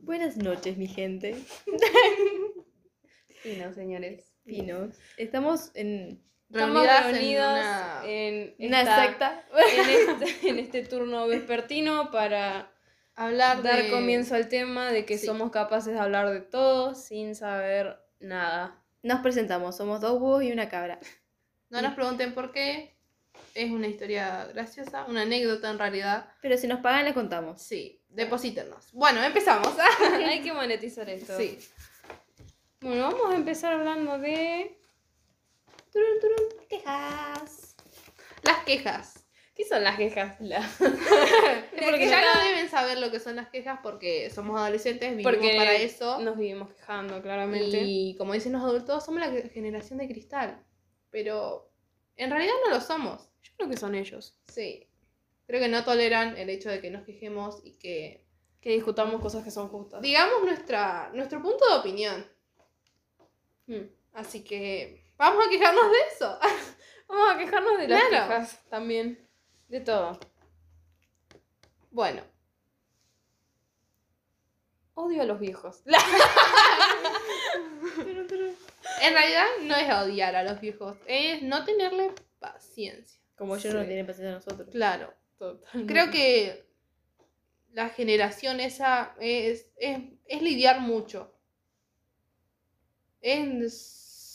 Buenas 0.00 0.36
noches, 0.36 0.76
mi 0.76 0.86
gente. 0.86 1.36
Fino, 3.42 3.72
señores. 3.72 4.32
Finos. 4.44 4.96
Estamos 5.16 5.70
en 5.74 6.22
Estamos 6.50 6.84
Reunidas 6.84 7.14
en 7.14 7.24
una- 7.54 8.00
en, 8.04 8.54
una 8.58 8.80
esta- 8.82 9.06
secta. 9.06 9.44
en 9.72 9.90
este, 10.20 10.48
en 10.48 10.58
este 10.58 10.84
turno 10.84 11.26
vespertino 11.28 12.10
para 12.10 12.72
Hablar 13.14 13.62
dar 13.62 13.82
de... 13.84 13.90
comienzo 13.90 14.34
al 14.34 14.48
tema 14.48 14.90
de 14.90 15.04
que 15.04 15.18
Sí. 15.18 15.26
somos 15.26 15.50
capaces 15.50 15.92
de 15.92 15.98
hablar 16.00 16.30
de 16.30 16.40
todo 16.40 16.94
sin 16.94 17.34
saber 17.34 17.98
nada. 18.18 18.82
Nos 19.02 19.20
presentamos, 19.20 19.76
somos 19.76 20.00
dos 20.00 20.18
búhos 20.18 20.42
y 20.42 20.52
una 20.52 20.68
cabra. 20.68 20.98
No 21.68 21.80
nos 21.82 21.94
pregunten 21.94 22.34
por 22.34 22.50
qué. 22.52 22.96
Es 23.54 23.70
una 23.70 23.88
historia 23.88 24.46
graciosa, 24.46 25.04
una 25.06 25.22
anécdota 25.22 25.70
en 25.70 25.78
realidad. 25.78 26.28
Pero 26.40 26.56
si 26.56 26.66
nos 26.66 26.80
pagan, 26.80 27.04
les 27.04 27.14
contamos. 27.14 27.60
Sí, 27.62 28.00
deposítenos. 28.08 28.92
Bueno, 28.92 29.22
empezamos. 29.22 29.74
Hay 30.24 30.40
que 30.42 30.52
monetizar 30.52 31.08
esto. 31.10 31.36
sí. 31.36 31.58
Bueno, 32.80 33.10
vamos 33.12 33.32
a 33.32 33.36
empezar 33.36 33.74
hablando 33.74 34.18
de... 34.18 34.78
Turun, 35.92 36.20
turun, 36.20 36.66
quejas. 36.68 37.76
Las 38.42 38.64
quejas. 38.64 39.26
¿Qué 39.54 39.66
son 39.66 39.84
las 39.84 39.96
quejas? 39.98 40.40
La- 40.40 40.66
Porque 40.78 42.08
ya 42.08 42.22
no 42.34 42.42
deben 42.42 42.70
saber 42.70 42.98
lo 42.98 43.10
que 43.10 43.20
son 43.20 43.36
las 43.36 43.48
quejas 43.50 43.80
porque 43.82 44.30
somos 44.30 44.58
adolescentes, 44.58 45.10
vivimos 45.10 45.30
Porque 45.30 45.56
para 45.56 45.74
eso. 45.74 46.20
Nos 46.20 46.38
vivimos 46.38 46.72
quejando, 46.72 47.20
claramente. 47.20 47.82
Y 47.82 48.16
como 48.16 48.32
dicen 48.32 48.52
los 48.52 48.62
adultos, 48.62 49.04
somos 49.04 49.20
la 49.20 49.30
generación 49.50 49.98
de 49.98 50.08
cristal. 50.08 50.64
Pero 51.10 51.69
en 52.22 52.30
realidad 52.30 52.54
no 52.64 52.70
lo 52.74 52.80
somos. 52.80 53.28
Yo 53.42 53.52
creo 53.56 53.68
que 53.68 53.76
son 53.76 53.94
ellos. 53.94 54.36
Sí. 54.48 54.86
Creo 55.46 55.60
que 55.60 55.68
no 55.68 55.82
toleran 55.84 56.36
el 56.36 56.48
hecho 56.50 56.68
de 56.70 56.80
que 56.80 56.90
nos 56.90 57.04
quejemos 57.04 57.60
y 57.64 57.72
que 57.72 58.24
Que 58.60 58.70
discutamos 58.70 59.20
cosas 59.22 59.42
que 59.42 59.50
son 59.50 59.68
justas. 59.68 60.02
digamos 60.02 60.42
nuestra, 60.42 61.10
nuestro 61.14 61.42
punto 61.42 61.66
de 61.68 61.78
opinión. 61.80 62.26
Mm. 63.66 63.86
Así 64.12 64.44
que 64.44 65.04
vamos 65.16 65.44
a 65.46 65.50
quejarnos 65.50 65.90
de 65.90 65.98
eso. 66.14 66.38
Vamos 67.08 67.34
a 67.34 67.38
quejarnos 67.38 67.76
de 67.78 67.88
las 67.88 68.02
Claro. 68.08 68.28
quejas 68.28 68.64
también. 68.68 69.28
De 69.68 69.80
todo. 69.80 70.18
Bueno, 71.90 72.22
Odio 74.94 75.22
a 75.22 75.24
los 75.24 75.38
viejos. 75.40 75.82
en 79.02 79.12
realidad 79.14 79.46
no 79.62 79.76
es 79.76 79.92
odiar 79.92 80.36
a 80.36 80.42
los 80.42 80.60
viejos, 80.60 80.96
es 81.06 81.42
no 81.42 81.64
tenerle 81.64 82.12
paciencia. 82.38 83.20
Como 83.36 83.56
ellos 83.56 83.72
Sí. 83.72 83.78
no 83.78 83.84
tienen 83.86 84.06
paciencia 84.06 84.32
a 84.32 84.34
nosotros. 84.34 84.68
Claro. 84.70 85.14
Totalmente. 85.38 85.92
Creo 85.92 86.10
que 86.10 86.66
la 87.72 87.88
generación 87.88 88.60
esa 88.60 89.14
es, 89.20 89.70
es, 89.76 89.98
es 90.26 90.42
lidiar 90.42 90.80
mucho. 90.80 91.34
Es, 93.22 93.82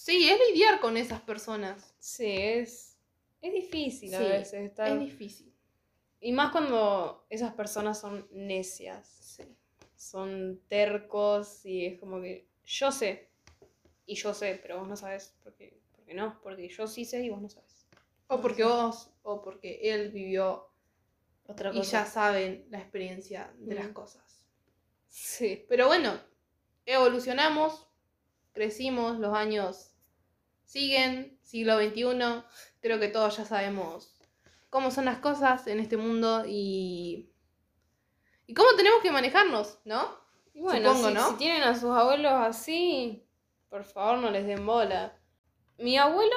sí, 0.04 0.30
es 0.30 0.40
lidiar 0.50 0.80
con 0.80 0.98
esas 0.98 1.22
personas. 1.22 1.94
Sí, 2.00 2.26
es, 2.38 2.98
es 3.42 3.54
difícil 3.54 4.16
a 4.16 4.20
veces 4.20 4.54
estar. 4.66 4.88
Es 4.88 5.00
difícil. 5.00 5.54
Y 6.20 6.32
más 6.32 6.52
cuando 6.52 7.28
esas 7.30 7.54
personas 7.54 8.00
son 8.00 8.28
necias. 8.32 9.08
Sí. 9.08 9.44
Son 10.12 10.62
tercos 10.68 11.66
y 11.66 11.86
es 11.86 12.00
como 12.00 12.22
que 12.22 12.48
yo 12.66 12.92
sé. 12.92 13.30
Y 14.06 14.16
yo 14.16 14.34
sé, 14.34 14.60
pero 14.62 14.80
vos 14.80 14.88
no 14.88 14.96
sabes. 14.96 15.36
Porque, 15.44 15.80
porque 15.92 16.14
no, 16.14 16.40
porque 16.44 16.70
yo 16.70 16.86
sí 16.88 17.06
sé 17.06 17.24
y 17.24 17.30
vos 17.30 17.42
no 17.42 17.50
sabes. 17.50 17.88
O 18.28 18.40
porque 18.40 18.64
vos, 18.64 19.10
o 19.24 19.42
porque 19.42 19.80
él 19.84 20.12
vivió 20.12 20.70
Otra 21.48 21.72
y 21.74 21.82
ya 21.84 22.06
saben 22.06 22.66
la 22.70 22.80
experiencia 22.80 23.52
de 23.58 23.76
las 23.76 23.90
Mm. 23.90 23.94
cosas. 23.94 24.46
Sí. 25.08 25.66
Pero 25.70 25.88
bueno, 25.88 26.20
evolucionamos, 26.86 27.88
crecimos, 28.54 29.20
los 29.20 29.34
años 29.36 29.92
siguen, 30.66 31.38
siglo 31.42 31.78
XXI, 31.80 32.44
creo 32.80 33.00
que 33.00 33.08
todos 33.08 33.38
ya 33.38 33.46
sabemos 33.46 34.12
cómo 34.70 34.92
son 34.92 35.06
las 35.06 35.20
cosas 35.20 35.68
en 35.68 35.80
este 35.80 35.98
mundo 35.98 36.44
y, 36.48 37.32
y 38.48 38.54
cómo 38.54 38.70
tenemos 38.78 39.02
que 39.02 39.12
manejarnos, 39.12 39.80
¿no? 39.86 40.18
Y 40.54 40.62
bueno, 40.62 40.90
Supongo, 40.96 41.08
si, 41.10 41.14
¿no? 41.16 41.30
si 41.32 41.36
tienen 41.38 41.64
a 41.64 41.76
sus 41.76 41.92
abuelos 41.92 42.32
así, 42.32 43.26
por 43.70 43.84
favor 43.84 44.20
no 44.20 44.32
les 44.32 44.46
den 44.46 44.66
bola. 44.66 45.18
Mi 45.78 45.98
abuelo, 45.98 46.36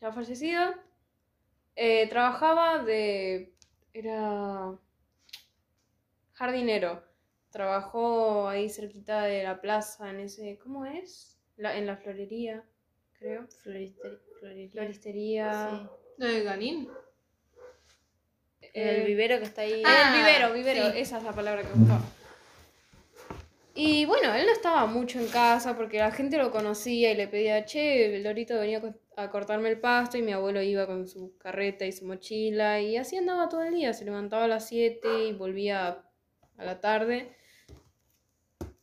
ya 0.00 0.12
fallecido, 0.12 0.74
eh, 1.74 2.06
trabajaba 2.08 2.78
de... 2.84 3.52
era 3.92 4.78
jardinero. 6.34 7.02
Trabajó 7.50 8.48
ahí 8.48 8.68
cerquita 8.68 9.22
de 9.22 9.42
la 9.42 9.60
plaza, 9.60 10.10
en 10.10 10.20
ese... 10.20 10.58
¿Cómo 10.62 10.84
es? 10.84 11.38
La- 11.56 11.76
en 11.76 11.86
la 11.86 11.96
florería, 11.96 12.64
creo. 13.14 13.46
Florister- 13.48 14.20
floristería. 14.38 14.70
Floristería. 14.70 15.70
Sí. 15.70 15.88
¿De 16.18 16.42
Ganín? 16.44 16.88
El 18.76 19.02
Eh, 19.02 19.04
vivero 19.06 19.38
que 19.38 19.44
está 19.44 19.62
ahí. 19.62 19.82
Ah, 19.84 20.12
el 20.14 20.18
vivero, 20.22 20.52
vivero, 20.52 20.92
sí. 20.92 20.98
esa 20.98 21.16
es 21.18 21.24
la 21.24 21.32
palabra 21.32 21.62
que 21.62 21.68
buscaba. 21.72 22.00
Y 23.74 24.04
bueno, 24.06 24.34
él 24.34 24.46
no 24.46 24.52
estaba 24.52 24.86
mucho 24.86 25.18
en 25.18 25.28
casa 25.28 25.76
porque 25.76 25.98
la 25.98 26.10
gente 26.10 26.38
lo 26.38 26.50
conocía 26.50 27.10
y 27.10 27.14
le 27.16 27.28
pedía, 27.28 27.64
che, 27.64 28.16
el 28.16 28.22
Lorito 28.22 28.58
venía 28.58 28.80
a 29.16 29.30
cortarme 29.30 29.68
el 29.70 29.80
pasto 29.80 30.16
y 30.18 30.22
mi 30.22 30.32
abuelo 30.32 30.62
iba 30.62 30.86
con 30.86 31.06
su 31.08 31.36
carreta 31.38 31.84
y 31.84 31.92
su 31.92 32.06
mochila 32.06 32.80
y 32.80 32.96
así 32.96 33.16
andaba 33.16 33.48
todo 33.48 33.62
el 33.64 33.74
día, 33.74 33.92
se 33.92 34.04
levantaba 34.06 34.44
a 34.44 34.48
las 34.48 34.66
7 34.68 35.28
y 35.28 35.32
volvía 35.32 36.02
a 36.58 36.64
la 36.64 36.80
tarde. 36.80 37.34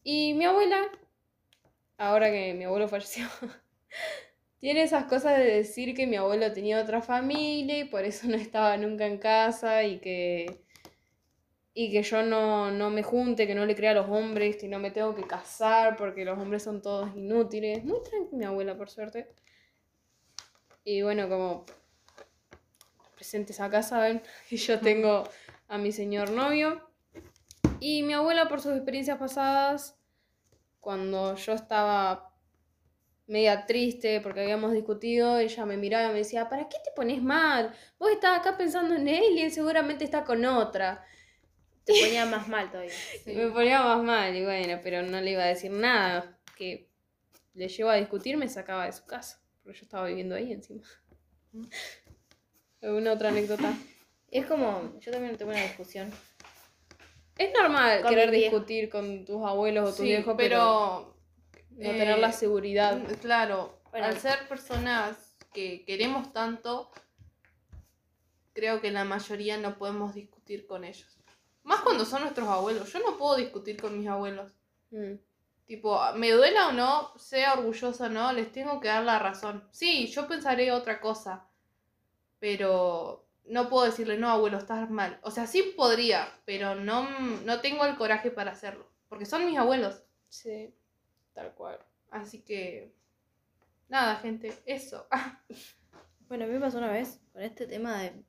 Y 0.04 0.34
mi 0.34 0.46
abuela, 0.46 0.90
ahora 1.98 2.30
que 2.32 2.54
mi 2.54 2.66
abuelo 2.66 2.88
falleció, 2.88 3.26
tiene 4.64 4.84
esas 4.84 5.04
cosas 5.04 5.38
de 5.40 5.44
decir 5.44 5.94
que 5.94 6.08
mi 6.08 6.16
abuelo 6.16 6.54
tenía 6.54 6.82
otra 6.82 7.02
familia 7.02 7.80
y 7.80 7.84
por 7.84 8.06
eso 8.06 8.28
no 8.30 8.38
estaba 8.38 8.78
nunca 8.78 9.06
en 9.06 9.18
casa 9.18 9.84
y 9.84 10.00
que 10.00 10.64
y 11.74 11.92
que 11.92 12.02
yo 12.02 12.24
no, 12.24 12.72
no 12.72 12.90
me 12.90 13.04
junte, 13.04 13.46
que 13.46 13.56
no 13.56 13.66
le 13.66 13.76
crea 13.76 13.92
a 13.92 13.96
los 13.96 14.10
hombres, 14.10 14.56
que 14.56 14.70
no 14.70 14.80
me 14.80 14.90
tengo 14.90 15.16
que 15.16 15.24
casar 15.24 15.98
porque 15.98 16.24
los 16.24 16.40
hombres 16.40 16.64
son 16.64 16.82
todos 16.82 17.14
inútiles. 17.14 17.84
Muy 17.84 18.02
tranquila 18.04 18.38
mi 18.38 18.46
abuela, 18.46 18.78
por 18.78 18.90
suerte. 18.90 19.28
Y 20.86 21.02
bueno, 21.02 21.28
como 21.28 21.66
presentes 23.16 23.60
acá 23.60 23.84
saben 23.84 24.22
que 24.50 24.56
yo 24.56 24.80
tengo 24.80 25.26
a 25.68 25.78
mi 25.78 25.92
señor 25.92 26.30
novio. 26.30 26.90
Y 27.82 28.04
mi 28.04 28.14
abuela, 28.14 28.48
por 28.48 28.62
sus 28.62 28.76
experiencias 28.78 29.18
pasadas, 29.18 30.00
cuando 30.80 31.36
yo 31.36 31.52
estaba 31.52 32.33
media 33.28 33.66
triste 33.66 34.20
porque 34.22 34.42
habíamos 34.42 34.74
discutido, 34.74 35.40
ella 35.40 35.66
me 35.66 35.78
miraba 35.78 36.10
y 36.10 36.14
me 36.14 36.20
decía, 36.20 36.50
¿para 36.50 36.68
qué 36.68 36.78
te 36.84 36.92
pones 36.92 37.22
mal? 37.22 37.74
Vos 37.98 38.12
estás 38.12 38.40
acá 38.40 38.58
pensando 38.58 38.96
en 38.96 39.08
él 39.08 39.38
y 39.38 39.42
él 39.42 39.52
seguramente 39.52 40.04
está 40.04 40.24
con 40.24 40.44
otra. 40.46 41.06
Te 41.86 41.94
ponía 42.02 42.26
más 42.26 42.48
mal 42.48 42.70
todavía. 42.70 42.94
Sí. 43.24 43.34
Me 43.34 43.48
ponía 43.50 43.82
más 43.82 44.04
mal 44.04 44.36
y 44.36 44.44
bueno, 44.44 44.80
pero 44.84 45.02
no 45.04 45.22
le 45.22 45.32
iba 45.32 45.44
a 45.44 45.48
decir 45.48 45.72
nada. 45.72 46.38
Que 46.58 46.90
le 47.54 47.68
llevó 47.68 47.90
a 47.90 47.96
discutir, 47.96 48.38
me 48.38 48.48
sacaba 48.48 48.86
de 48.86 48.94
su 48.94 49.06
casa. 49.06 49.42
Porque 49.64 49.80
yo 49.80 49.84
estaba 49.84 50.08
viviendo 50.08 50.36
ahí 50.36 50.52
encima. 50.52 50.84
¿Alguna 52.82 53.14
otra 53.14 53.30
anécdota? 53.30 53.74
Es 54.30 54.46
como, 54.46 55.00
yo 55.00 55.12
también 55.12 55.38
tengo 55.38 55.52
una 55.52 55.62
discusión. 55.62 56.12
Es 57.38 57.52
normal 57.54 58.02
Con 58.02 58.10
querer 58.10 58.32
discutir 58.32 58.90
con 58.90 59.26
tus 59.26 59.44
abuelos 59.44 59.90
o 59.90 59.96
tu 59.96 60.04
Sí, 60.04 60.24
pero 60.38 61.13
no 61.78 61.90
tener 61.92 62.20
la 62.20 62.30
eh, 62.30 62.34
seguridad. 62.34 62.98
Mm, 62.98 63.14
Claro, 63.22 63.80
Bueno. 63.92 64.08
al 64.08 64.20
ser 64.20 64.48
personas 64.48 65.36
que 65.54 65.86
queremos 65.86 66.34
tanto, 66.34 66.92
creo 68.54 68.82
que 68.82 68.92
la 68.92 69.04
mayoría 69.04 69.58
no 69.58 69.78
podemos 69.78 70.14
discutir 70.14 70.66
con 70.66 70.84
ellos. 70.84 71.18
Más 71.64 71.82
cuando 71.82 72.06
son 72.06 72.22
nuestros 72.22 72.48
abuelos. 72.48 72.92
Yo 72.92 73.00
no 73.00 73.18
puedo 73.18 73.36
discutir 73.36 73.80
con 73.82 73.98
mis 73.98 74.08
abuelos. 74.08 74.52
Mm. 74.92 75.14
Tipo, 75.66 76.00
me 76.16 76.32
duela 76.32 76.68
o 76.68 76.72
no, 76.74 77.18
sea 77.18 77.54
orgullosa 77.54 78.06
o 78.06 78.10
no, 78.10 78.34
les 78.34 78.52
tengo 78.52 78.80
que 78.82 78.90
dar 78.90 79.04
la 79.04 79.18
razón. 79.18 79.68
Sí, 79.72 80.08
yo 80.08 80.28
pensaré 80.28 80.72
otra 80.72 81.00
cosa, 81.00 81.48
pero 82.40 83.26
no 83.46 83.70
puedo 83.70 83.86
decirle, 83.86 84.18
no, 84.18 84.30
abuelo, 84.30 84.58
estás 84.58 84.90
mal. 84.90 85.20
O 85.24 85.32
sea, 85.32 85.48
sí 85.48 85.74
podría, 85.76 86.28
pero 86.46 86.76
no, 86.76 87.10
no 87.46 87.62
tengo 87.62 87.86
el 87.86 87.96
coraje 87.96 88.30
para 88.30 88.52
hacerlo, 88.52 88.86
porque 89.08 89.26
son 89.26 89.46
mis 89.46 89.58
abuelos. 89.58 90.04
Sí, 90.28 90.74
tal 91.34 91.54
cual. 91.56 91.80
Así 92.12 92.42
que, 92.42 92.94
nada, 93.90 94.16
gente, 94.18 94.54
eso. 94.66 95.08
Bueno, 96.30 96.46
a 96.46 96.48
mí 96.48 96.54
me 96.54 96.62
pasó 96.62 96.80
una 96.80 96.90
vez 96.92 97.20
con 97.32 97.44
este 97.44 97.68
tema 97.68 98.02
de, 98.02 98.24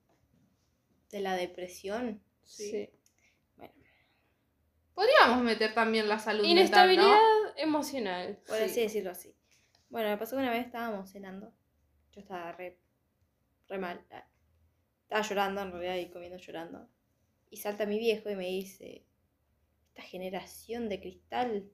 de 1.11 1.21
la 1.21 1.37
depresión. 1.37 2.23
Sí. 2.43 2.91
Bueno, 3.57 3.73
Podríamos 4.95 5.43
meter 5.43 5.73
también 5.73 6.07
la 6.09 6.19
salud 6.19 6.45
Inestabilidad 6.45 7.07
mental, 7.07 7.53
emocional. 7.57 8.39
por 8.47 8.59
Sí. 8.59 8.65
así 8.65 8.81
decirlo 8.83 9.11
así. 9.13 9.35
Bueno, 9.89 10.11
me 10.11 10.19
pasó 10.19 10.37
que 10.37 10.43
una 10.43 10.51
vez 10.51 10.67
estábamos 10.67 11.11
cenando. 11.13 11.55
Yo 12.13 12.21
estaba 12.21 12.53
re, 12.53 12.79
re 13.69 13.79
mal. 13.79 14.05
Estaba 15.05 15.23
llorando 15.23 15.63
en 15.63 15.73
realidad 15.73 15.97
y 15.97 16.11
comiendo 16.11 16.37
llorando. 16.37 16.87
Y 17.49 17.57
salta 17.57 17.87
mi 17.87 17.99
viejo 17.99 18.29
y 18.29 18.37
me 18.37 18.49
dice, 18.49 19.07
¿estás 19.89 20.05
generación 20.11 20.91
de 20.91 21.01
cristal 21.01 21.71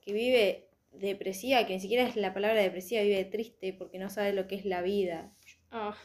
que 0.00 0.12
vive 0.12 0.68
depresiva, 0.92 1.66
que 1.66 1.74
ni 1.74 1.80
siquiera 1.80 2.06
es 2.06 2.16
la 2.16 2.34
palabra 2.34 2.62
depresiva, 2.62 3.02
vive 3.02 3.24
triste 3.24 3.72
porque 3.72 3.98
no 3.98 4.10
sabe 4.10 4.32
lo 4.32 4.46
que 4.46 4.56
es 4.56 4.64
la 4.64 4.82
vida. 4.82 5.34
Ah, 5.70 5.96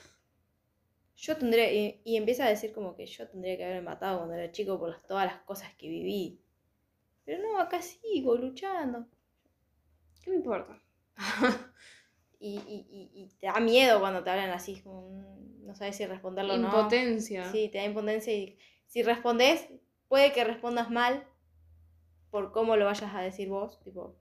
Yo 1.18 1.36
tendría, 1.38 1.72
y, 1.74 2.02
y 2.06 2.16
empieza 2.16 2.46
a 2.46 2.50
decir 2.50 2.72
como 2.74 2.96
que 2.96 3.06
yo 3.08 3.28
tendría 3.28 3.58
que 3.58 3.66
haberme 3.66 3.82
matado 3.90 4.20
cuando 4.20 4.36
era 4.36 4.52
chico 4.52 4.80
por 4.80 4.90
las- 4.90 5.06
todas 5.06 5.26
las 5.26 5.42
cosas 5.42 5.74
que 5.76 5.90
viví. 5.90 6.40
Pero 7.26 7.42
no, 7.44 7.60
acá 7.60 7.82
sigo 7.82 8.36
luchando. 8.38 9.08
¿Qué 10.24 10.30
me 10.32 10.38
importa? 10.38 10.82
Y, 12.40 12.58
y, 12.68 13.12
y, 13.16 13.30
te 13.40 13.48
da 13.48 13.60
miedo 13.60 14.00
cuando 14.00 14.24
te 14.24 14.30
hablan 14.30 14.52
así, 14.52 14.80
como, 14.82 15.40
no 15.62 15.74
sabes 15.74 15.96
si 15.98 16.06
responderlo 16.06 16.54
o 16.54 16.58
no. 16.58 16.68
Impotencia. 16.68 17.52
Sí, 17.52 17.70
te 17.70 17.80
da 17.80 17.86
impotencia 17.86 18.32
y 18.32 18.60
si 18.86 19.02
respondes, 19.02 19.68
puede 20.08 20.34
que 20.34 20.44
respondas 20.44 20.92
mal 20.92 21.28
por 22.30 22.52
cómo 22.52 22.76
lo 22.76 22.86
vayas 22.86 23.14
a 23.16 23.22
decir 23.22 23.50
vos. 23.50 23.80
Tipo, 23.84 24.16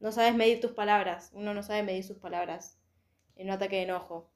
no 0.00 0.12
sabes 0.12 0.34
medir 0.34 0.60
tus 0.60 0.72
palabras. 0.72 1.30
Uno 1.34 1.54
no 1.54 1.62
sabe 1.62 1.82
medir 1.82 2.04
sus 2.04 2.16
palabras 2.16 2.78
en 3.36 3.46
un 3.46 3.52
ataque 3.52 3.76
de 3.76 3.82
enojo. 3.82 4.30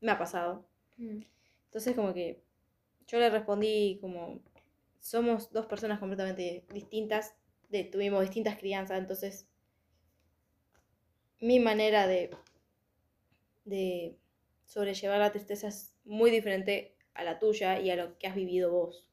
Me 0.00 0.12
ha 0.12 0.18
pasado. 0.18 0.66
Mm. 0.96 1.22
Entonces 1.66 1.94
como 1.94 2.14
que 2.14 2.42
yo 3.06 3.18
le 3.18 3.30
respondí 3.30 3.98
como 4.00 4.40
somos 5.00 5.52
dos 5.52 5.66
personas 5.66 5.98
completamente 6.00 6.64
distintas, 6.72 7.36
de, 7.68 7.84
tuvimos 7.84 8.22
distintas 8.22 8.58
crianzas, 8.58 8.98
entonces 8.98 9.48
mi 11.40 11.60
manera 11.60 12.06
de, 12.06 12.30
de 13.64 14.16
sobrellevar 14.64 15.18
la 15.18 15.30
tristeza 15.30 15.68
es 15.68 15.94
muy 16.04 16.30
diferente 16.30 16.96
a 17.14 17.24
la 17.24 17.38
tuya 17.38 17.80
y 17.80 17.90
a 17.90 17.96
lo 17.96 18.18
que 18.18 18.26
has 18.26 18.34
vivido 18.34 18.72
vos. 18.72 19.08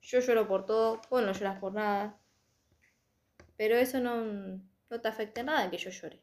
Yo 0.00 0.20
lloro 0.20 0.46
por 0.46 0.64
todo, 0.64 1.00
vos 1.10 1.22
no 1.22 1.32
lloras 1.32 1.58
por 1.58 1.74
nada, 1.74 2.18
pero 3.56 3.76
eso 3.76 4.00
no, 4.00 4.60
no 4.90 5.00
te 5.00 5.08
afecta 5.08 5.40
en 5.40 5.46
nada 5.46 5.70
que 5.70 5.78
yo 5.78 5.90
llore. 5.90 6.20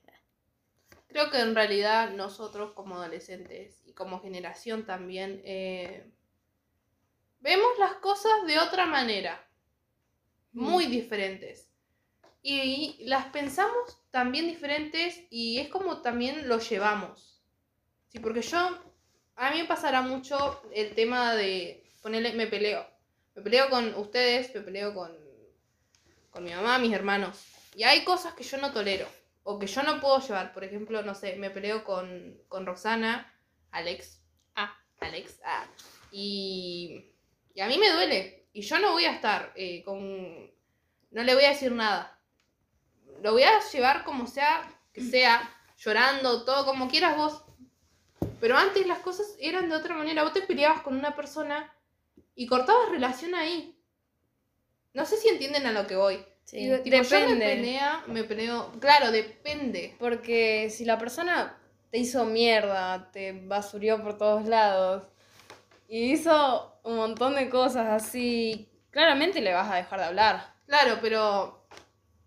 Creo 1.08 1.30
que 1.30 1.40
en 1.40 1.56
realidad 1.56 2.12
nosotros 2.12 2.72
como 2.72 2.96
adolescentes 2.96 3.82
y 3.86 3.92
como 3.92 4.22
generación 4.22 4.86
también 4.86 5.42
eh, 5.44 6.10
vemos 7.42 7.78
las 7.80 7.96
cosas 7.96 8.32
de 8.48 8.60
otra 8.60 8.86
manera, 8.86 9.46
muy 10.54 10.86
diferentes. 10.86 11.70
Y 12.42 13.04
las 13.06 13.26
pensamos 13.26 14.00
también 14.10 14.48
diferentes 14.48 15.22
y 15.30 15.60
es 15.60 15.68
como 15.68 16.02
también 16.02 16.48
lo 16.48 16.60
llevamos. 16.60 17.44
Sí, 18.08 18.20
porque 18.20 18.42
yo, 18.42 18.58
a 19.36 19.52
mí 19.52 19.62
me 19.62 19.68
pasará 19.68 20.02
mucho 20.02 20.62
el 20.74 20.96
tema 20.96 21.36
de 21.36 21.84
ponerle, 22.02 22.34
me 22.34 22.48
peleo. 22.48 22.86
Me 23.36 23.42
peleo 23.42 23.70
con 23.70 23.94
ustedes, 23.96 24.54
me 24.56 24.62
peleo 24.62 24.94
con, 24.94 25.12
con 26.30 26.44
mi 26.44 26.52
mamá, 26.52 26.80
mis 26.80 26.94
hermanos. 26.94 27.61
Y 27.76 27.84
hay 27.84 28.04
cosas 28.04 28.34
que 28.34 28.44
yo 28.44 28.58
no 28.58 28.72
tolero 28.72 29.08
o 29.44 29.60
que 29.60 29.68
yo 29.68 29.84
no 29.84 30.00
puedo 30.00 30.20
llevar. 30.20 30.54
Por 30.54 30.64
ejemplo, 30.64 31.02
no 31.04 31.16
sé, 31.16 31.36
me 31.38 31.50
peleo 31.50 31.84
con, 31.84 32.38
con 32.48 32.66
Roxana, 32.66 33.34
Alex. 33.72 34.22
Ah, 34.56 34.78
Alex. 35.00 35.40
Ah. 35.46 35.66
Y, 36.12 37.06
y 37.54 37.62
a 37.62 37.68
mí 37.68 37.78
me 37.78 37.92
duele. 37.92 38.48
Y 38.54 38.62
yo 38.62 38.80
no 38.80 38.92
voy 38.92 39.06
a 39.06 39.14
estar 39.14 39.54
eh, 39.56 39.84
con... 39.84 40.52
No 41.12 41.24
le 41.24 41.34
voy 41.34 41.46
a 41.46 41.50
decir 41.50 41.72
nada. 41.72 42.20
Lo 43.22 43.34
voy 43.34 43.44
a 43.44 43.60
llevar 43.72 44.04
como 44.04 44.28
sea, 44.28 44.64
que 44.94 45.02
sea, 45.02 45.50
llorando, 45.78 46.44
todo 46.44 46.66
como 46.66 46.90
quieras 46.90 47.18
vos. 47.18 47.44
Pero 48.40 48.58
antes 48.58 48.88
las 48.88 49.00
cosas 49.00 49.36
eran 49.40 49.70
de 49.70 49.76
otra 49.76 49.96
manera. 49.96 50.24
Vos 50.24 50.34
te 50.34 50.42
peleabas 50.42 50.82
con 50.82 50.98
una 50.98 51.16
persona 51.16 51.74
y 52.36 52.48
cortabas 52.48 52.90
relación 52.90 53.36
ahí. 53.36 53.78
No 54.94 55.06
sé 55.06 55.18
si 55.18 55.30
entienden 55.30 55.66
a 55.66 55.72
lo 55.72 55.88
que 55.88 55.96
voy. 55.96 56.26
Sí. 56.52 56.58
Digo, 56.58 56.80
Tipo, 56.82 56.98
yo 56.98 57.02
me 57.04 57.26
Depende. 57.28 57.46
pelea, 57.46 58.04
me 58.08 58.24
peleo. 58.26 58.72
Claro, 58.82 59.10
depende. 59.10 59.96
Porque 60.00 60.70
si 60.70 60.84
la 60.84 60.98
persona 60.98 61.58
te 61.92 61.98
hizo 62.00 62.26
mierda, 62.26 63.10
te 63.14 63.32
basurió 63.32 64.04
por 64.04 64.18
todos 64.18 64.46
lados 64.48 65.08
y 65.88 66.12
hizo 66.12 66.78
un 66.84 66.98
montón 66.98 67.36
de 67.36 67.50
cosas 67.50 67.88
así, 67.88 68.70
claramente 68.90 69.40
le 69.40 69.54
vas 69.54 69.72
a 69.72 69.76
dejar 69.78 70.00
de 70.00 70.06
hablar. 70.08 70.54
Claro, 70.68 70.98
pero 71.02 71.66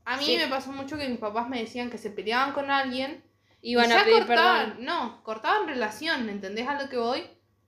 a 0.07 0.17
mí 0.17 0.25
Sí. 0.25 0.37
me 0.39 0.49
pasó 0.49 0.73
mucho 0.73 0.97
que 0.97 1.07
mis 1.07 1.19
papás 1.19 1.47
me 1.51 1.61
decían 1.61 1.91
que 1.91 1.99
se 1.99 2.09
peleaban 2.11 2.53
con 2.53 2.71
alguien 2.71 3.23
Iban 3.61 3.91
y 3.91 3.93
a 3.93 3.97
ya 3.99 4.05
pedir 4.05 4.27
cortaban, 4.27 4.67
perdón. 4.71 4.85
no, 4.87 5.23
cortaban 5.23 5.69
relación, 5.69 6.31
¿entendés 6.31 6.67
a 6.67 6.81
lo 6.83 6.89
que 6.89 6.97
voy? 6.97 7.25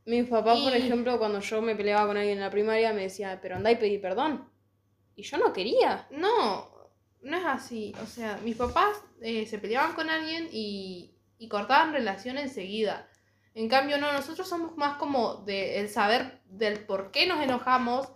Mis 0.07 0.27
papás, 0.27 0.59
por 0.61 0.73
Y- 0.73 0.77
ejemplo, 0.79 1.19
cuando 1.19 1.41
yo 1.41 1.61
me 1.61 1.75
peleaba 1.77 2.07
con 2.07 2.17
alguien 2.17 2.39
en 2.39 2.45
la 2.45 2.51
primaria, 2.51 2.95
me 2.95 3.03
decía, 3.03 3.41
pero 3.43 3.57
andá 3.57 3.71
y 3.73 3.77
pedí 3.77 3.99
perdón. 3.99 4.49
Y 5.17 5.23
yo 5.23 5.39
no 5.39 5.53
quería. 5.53 6.07
No, 6.11 6.71
no 7.23 7.37
es 7.37 7.45
así. 7.45 7.95
O 8.03 8.07
sea, 8.07 8.39
mis 8.45 8.57
papás 8.57 9.03
eh, 9.21 9.47
se 9.47 9.59
peleaban 9.59 9.95
con 9.95 10.11
alguien 10.11 10.49
y, 10.53 11.15
y 11.39 11.49
cortaban 11.49 11.93
relación 11.93 12.39
enseguida. 12.39 13.09
En 13.55 13.69
cambio, 13.69 13.97
no, 13.99 14.13
nosotros 14.13 14.47
somos 14.47 14.77
más 14.77 14.99
como 14.99 15.37
de 15.37 15.81
el 15.81 15.89
saber 15.89 16.43
del 16.45 16.81
por 16.85 17.11
qué 17.11 17.27
nos 17.27 17.43
enojamos 17.43 18.09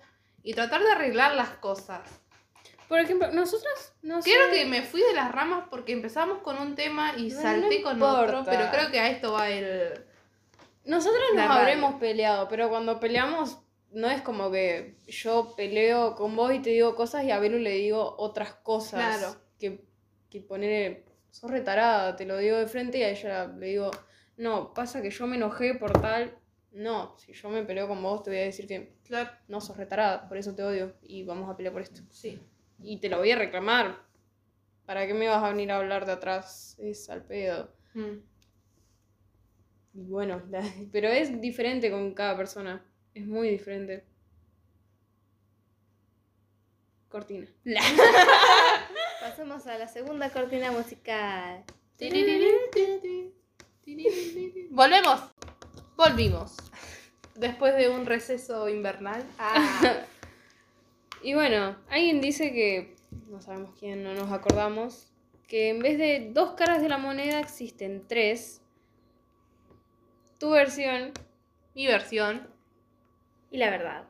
y 0.43 0.53
tratar 0.53 0.83
de 0.83 0.93
arreglar 0.93 1.35
las 1.35 1.49
cosas. 1.49 2.03
Por 2.89 2.99
ejemplo, 2.99 3.31
nosotros 3.33 3.93
no 4.03 4.21
sé. 4.21 4.31
Creo 4.33 4.51
que 4.51 4.67
me 4.67 4.83
fui 4.83 5.01
de 5.01 5.15
las 5.15 5.33
ramas 5.33 5.69
porque 5.71 5.93
empezamos 5.93 6.43
con 6.43 6.59
un 6.59 6.75
tema 6.75 7.15
y 7.17 7.29
No, 7.29 7.41
salté 7.41 7.79
no 7.79 7.85
con 7.85 8.03
otro, 8.03 8.45
pero 8.45 8.71
creo 8.71 8.91
que 8.91 9.01
a 9.01 9.09
esto 9.09 9.33
va 9.33 9.49
el... 9.49 10.05
Nosotros 10.85 11.23
nos 11.35 11.51
habremos 11.51 11.95
peleado, 11.95 12.49
pero 12.49 12.69
cuando 12.69 12.99
peleamos 12.99 13.59
no 13.93 14.09
es 14.11 14.23
como 14.23 14.51
que 14.51 14.97
yo 15.07 15.55
peleo 15.57 16.15
con 16.15 16.37
vos 16.37 16.53
y 16.55 16.61
te 16.61 16.71
digo 16.71 16.95
cosas 16.95 17.25
y 17.25 17.31
a 17.31 17.39
Belu 17.39 17.59
le 17.59 17.73
digo 17.73 18.15
otras 18.19 18.55
cosas. 18.55 19.19
Claro. 19.19 19.37
Que, 19.59 19.85
que 20.31 20.41
poner, 20.41 21.05
sos 21.31 21.51
retarada, 21.51 22.17
te 22.17 22.25
lo 22.25 22.37
digo 22.39 22.57
de 22.57 22.67
frente 22.67 22.99
y 22.99 23.03
a 23.03 23.11
ella 23.11 23.47
le 23.47 23.67
digo, 23.67 23.91
no, 24.37 24.73
pasa 24.73 25.03
que 25.03 25.11
yo 25.11 25.27
me 25.27 25.37
enojé 25.37 25.75
por 25.75 25.93
tal. 26.01 26.37
No, 26.73 27.17
si 27.19 27.33
yo 27.33 27.49
me 27.49 27.65
peleo 27.65 27.89
con 27.89 28.01
vos 28.03 28.23
te 28.23 28.31
voy 28.31 28.39
a 28.39 28.45
decir 28.45 28.67
que 28.67 28.95
Claro, 29.05 29.31
no 29.49 29.61
sos 29.61 29.77
retarada, 29.77 30.29
por 30.29 30.37
eso 30.39 30.55
te 30.55 30.63
odio 30.63 30.95
y 31.03 31.25
vamos 31.25 31.51
a 31.51 31.57
pelear 31.57 31.73
por 31.73 31.83
esto. 31.83 32.03
sí. 32.11 32.41
Y 32.83 32.99
te 32.99 33.11
lo 33.11 33.19
voy 33.19 33.31
a 33.31 33.37
reclamar. 33.37 33.99
¿Para 34.87 35.07
qué 35.07 35.13
me 35.13 35.29
vas 35.29 35.43
a 35.45 35.51
venir 35.51 35.71
a 35.71 35.77
hablar 35.77 36.07
de 36.07 36.13
atrás? 36.13 36.77
Es 36.79 37.11
al 37.11 37.23
pedo. 37.25 37.71
Mm. 37.93 38.21
Y 39.93 40.05
bueno, 40.05 40.43
pero 40.93 41.09
es 41.09 41.41
diferente 41.41 41.91
con 41.91 42.15
cada 42.15 42.37
persona. 42.37 42.83
Es 43.15 43.27
muy 43.27 43.51
diferente. 43.51 44.05
Cortina. 47.09 47.47
Pasamos 49.21 49.67
a 49.67 49.79
la 49.79 49.89
segunda 49.89 50.31
cortina 50.31 50.71
musical. 50.71 51.65
Volvemos. 54.71 55.21
Volvimos. 55.97 56.57
Después 57.35 57.77
de 57.77 57.89
un 57.89 58.07
receso 58.07 58.69
invernal. 58.69 59.25
Ah, 59.39 60.05
Y 61.23 61.35
bueno, 61.35 61.77
alguien 61.91 62.21
dice 62.21 62.53
que, 62.53 62.97
no 63.29 63.43
sabemos 63.43 63.75
quién, 63.79 64.03
no 64.03 64.15
nos 64.15 64.33
acordamos, 64.33 65.13
que 65.47 65.69
en 65.69 65.81
vez 65.81 65.99
de 65.99 66.31
dos 66.33 66.53
caras 66.53 66.81
de 66.81 66.89
la 66.89 66.97
moneda 66.97 67.41
existen 67.41 68.05
tres. 68.09 68.63
Tu 70.39 70.51
versión. 70.51 71.13
Mi 71.75 71.87
versión. 71.87 72.49
Y 73.51 73.57
la 73.59 73.71
verdad. 73.71 74.05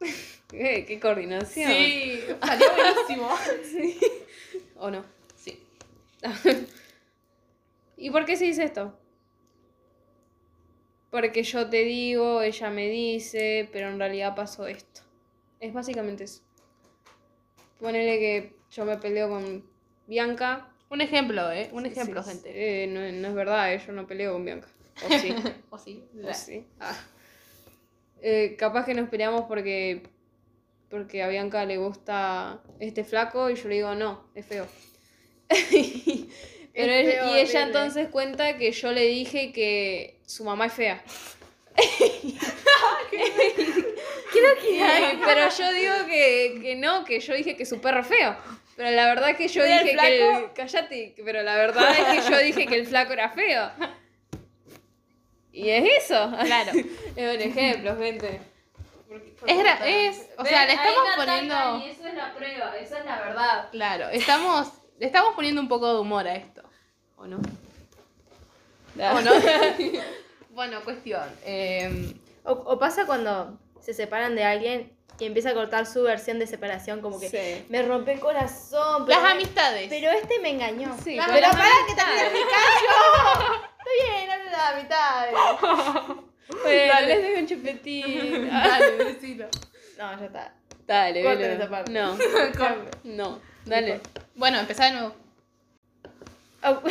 ¿Qué, 0.48 0.84
qué 0.86 1.00
coordinación? 1.00 1.70
Sí, 1.70 2.20
salió 2.44 2.66
buenísimo. 2.74 3.28
¿O 4.76 4.90
no? 4.90 5.04
Sí. 5.36 5.62
¿Y 7.96 8.10
por 8.10 8.24
qué 8.24 8.36
se 8.36 8.44
dice 8.44 8.64
esto? 8.64 8.98
Porque 11.10 11.42
yo 11.44 11.68
te 11.70 11.84
digo, 11.84 12.42
ella 12.42 12.70
me 12.70 12.88
dice, 12.88 13.68
pero 13.72 13.88
en 13.88 13.98
realidad 13.98 14.34
pasó 14.34 14.66
esto. 14.66 15.02
Es 15.60 15.72
básicamente 15.72 16.24
eso. 16.24 16.42
Ponele 17.80 18.18
que 18.18 18.56
yo 18.70 18.84
me 18.84 18.96
peleo 18.98 19.28
con 19.28 19.64
Bianca. 20.06 20.68
Un 20.90 21.00
ejemplo, 21.00 21.50
¿eh? 21.52 21.70
Un 21.72 21.84
Sí, 21.84 21.90
ejemplo, 21.92 22.22
sí, 22.22 22.30
gente. 22.30 22.84
eh, 22.84 22.86
no, 22.88 23.00
no 23.00 23.28
es 23.28 23.34
verdad, 23.34 23.72
eh, 23.72 23.82
yo 23.86 23.92
no 23.92 24.06
peleo 24.06 24.32
con 24.32 24.44
Bianca. 24.44 24.68
O 25.04 25.18
sí. 25.18 25.34
O 25.70 25.78
sí. 25.78 26.04
o 26.28 26.34
sí. 26.34 26.66
Ah. 26.80 26.96
Eh, 28.26 28.56
capaz 28.58 28.86
que 28.86 28.94
nos 28.94 29.10
peleamos 29.10 29.42
porque 29.46 30.02
porque 30.88 31.22
a 31.22 31.28
Bianca 31.28 31.64
le 31.66 31.76
gusta 31.76 32.62
este 32.80 33.04
flaco 33.04 33.50
y 33.50 33.54
yo 33.56 33.68
le 33.68 33.74
digo 33.74 33.94
no, 33.94 34.26
es 34.34 34.46
feo. 34.46 34.66
Pero 35.48 35.58
Es 36.92 37.06
él- 37.06 37.12
feo, 37.12 37.24
y 37.26 37.28
horrible. 37.28 37.40
ella 37.42 37.62
entonces 37.62 38.08
cuenta 38.08 38.56
que 38.56 38.72
yo 38.72 38.92
le 38.92 39.02
dije 39.06 39.52
que 39.52 40.20
su 40.24 40.44
mamá 40.44 40.66
es 40.66 40.72
fea. 40.72 41.02
Creo 44.32 44.54
que 44.60 45.18
Pero 45.24 45.48
yo 45.56 45.72
digo 45.72 45.94
que, 46.06 46.58
que 46.62 46.76
no, 46.76 47.04
que 47.04 47.20
yo 47.20 47.34
dije 47.34 47.56
que 47.56 47.66
su 47.66 47.80
perro 47.80 48.00
es 48.00 48.06
feo. 48.06 48.36
Pero 48.76 48.90
la 48.90 49.06
verdad 49.06 49.30
es 49.30 49.36
que 49.36 49.48
yo 49.48 49.62
¿Era 49.64 49.80
el 49.80 49.84
dije 49.86 49.96
que 49.98 50.28
el? 50.38 50.52
Cállate, 50.54 51.14
pero 51.24 51.42
la 51.42 51.56
verdad 51.56 51.90
es 51.96 52.24
que 52.24 52.30
yo 52.32 52.38
dije 52.38 52.66
que 52.66 52.74
el 52.76 52.86
flaco 52.86 53.12
era 53.12 53.30
feo. 53.30 53.70
Y 55.54 55.70
es 55.70 56.04
eso. 56.04 56.30
Claro. 56.44 56.72
Es 57.16 57.36
un 57.36 57.40
ejemplo, 57.42 57.96
gente. 57.96 58.40
Es, 59.46 59.56
gra- 59.58 59.78
es, 59.84 60.28
o 60.36 60.44
sea, 60.44 60.66
le 60.66 60.72
estamos 60.72 60.98
poniendo, 61.16 61.78
Y 61.78 61.90
eso 61.90 62.06
es 62.08 62.14
la 62.14 62.34
prueba, 62.34 62.76
esa 62.76 62.98
es 62.98 63.04
la 63.04 63.20
verdad. 63.20 63.68
claro, 63.70 64.08
estamos, 64.08 64.72
le 64.98 65.06
estamos 65.06 65.34
poniendo 65.34 65.60
un 65.60 65.68
poco 65.68 65.92
de 65.94 66.00
humor 66.00 66.26
a 66.26 66.34
esto. 66.34 66.62
¿O 67.16 67.26
no? 67.26 67.36
¿O 67.36 69.20
no? 69.20 69.30
bueno, 70.50 70.80
cuestión. 70.82 71.22
eh, 71.44 72.14
O, 72.44 72.52
o 72.52 72.78
pasa 72.78 73.06
cuando 73.06 73.56
se 73.80 73.94
separan 73.94 74.34
de 74.34 74.44
alguien 74.44 74.93
y 75.18 75.26
empieza 75.26 75.50
a 75.50 75.54
cortar 75.54 75.86
su 75.86 76.02
versión 76.02 76.38
de 76.38 76.46
separación, 76.46 77.00
como 77.00 77.20
que 77.20 77.28
Sí. 77.28 77.66
me 77.68 77.82
rompe 77.82 78.12
el 78.12 78.20
corazón. 78.20 79.04
Pero, 79.06 79.20
las 79.20 79.30
amistades. 79.32 79.86
pero 79.88 80.10
este 80.10 80.40
me 80.40 80.50
engañó. 80.50 80.94
Sí, 81.04 81.18
pero 81.26 81.40
las 81.40 81.56
para 81.56 81.68
que 81.86 81.94
también 81.94 82.32
me 82.32 82.40
callo. 82.40 83.54
Está 83.78 83.90
bien, 84.16 84.30
hablo 84.30 84.44
de 84.44 84.50
las 84.50 84.74
amistades. 84.74 85.34
Bueno, 86.62 86.94
les 87.06 87.22
dejo 87.22 87.40
un 87.40 87.46
chupetín. 87.46 88.48
Dale, 88.50 88.92
decilo. 89.04 89.46
No, 89.98 90.18
ya 90.20 90.26
está. 90.26 90.54
Dale, 90.86 91.22
Corten 91.22 91.50
esa 91.52 91.70
parte. 91.70 91.90
No, 91.90 92.16
no. 93.04 93.40
Dale. 93.64 94.00
Bueno, 94.34 94.58
empezá 94.60 94.84
de 94.86 94.92
nuevo. 94.92 95.14
O, 96.62 96.82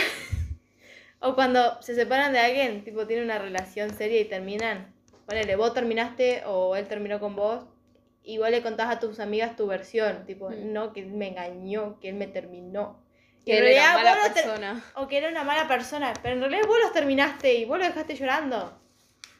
o 1.29 1.35
cuando 1.35 1.79
se 1.83 1.93
separan 1.95 2.33
de 2.33 2.39
alguien, 2.39 2.83
tipo, 2.83 3.05
tienen 3.05 3.25
una 3.25 3.37
relación 3.37 3.95
seria 3.95 4.19
y 4.21 4.25
terminan. 4.25 4.91
Ponele, 5.27 5.55
vos 5.55 5.73
terminaste 5.73 6.43
o 6.47 6.75
él 6.75 6.87
terminó 6.87 7.19
con 7.19 7.35
vos. 7.35 7.63
Igual 8.23 8.51
le 8.53 8.61
contás 8.61 8.89
a 8.89 8.99
tus 8.99 9.19
amigas 9.19 9.55
tu 9.55 9.67
versión. 9.67 10.25
Tipo, 10.25 10.49
Mm. 10.49 10.71
no, 10.73 10.93
que 10.93 11.01
él 11.01 11.07
me 11.07 11.27
engañó, 11.29 11.99
que 11.99 12.09
él 12.09 12.15
me 12.15 12.27
terminó. 12.27 13.03
Y 13.41 13.45
Que 13.51 13.57
en 13.57 13.65
era 13.65 13.93
mala 13.93 14.15
vos 14.15 14.29
persona. 14.29 14.83
O 14.95 15.07
que 15.07 15.17
era 15.17 15.29
una 15.29 15.43
mala 15.43 15.67
persona. 15.67 16.13
Pero 16.21 16.35
en 16.35 16.39
realidad 16.41 16.65
vos 16.67 16.77
los 16.81 16.93
terminaste 16.93 17.53
y 17.55 17.65
vos 17.65 17.77
lo 17.77 17.83
dejaste 17.85 18.15
llorando. 18.15 18.79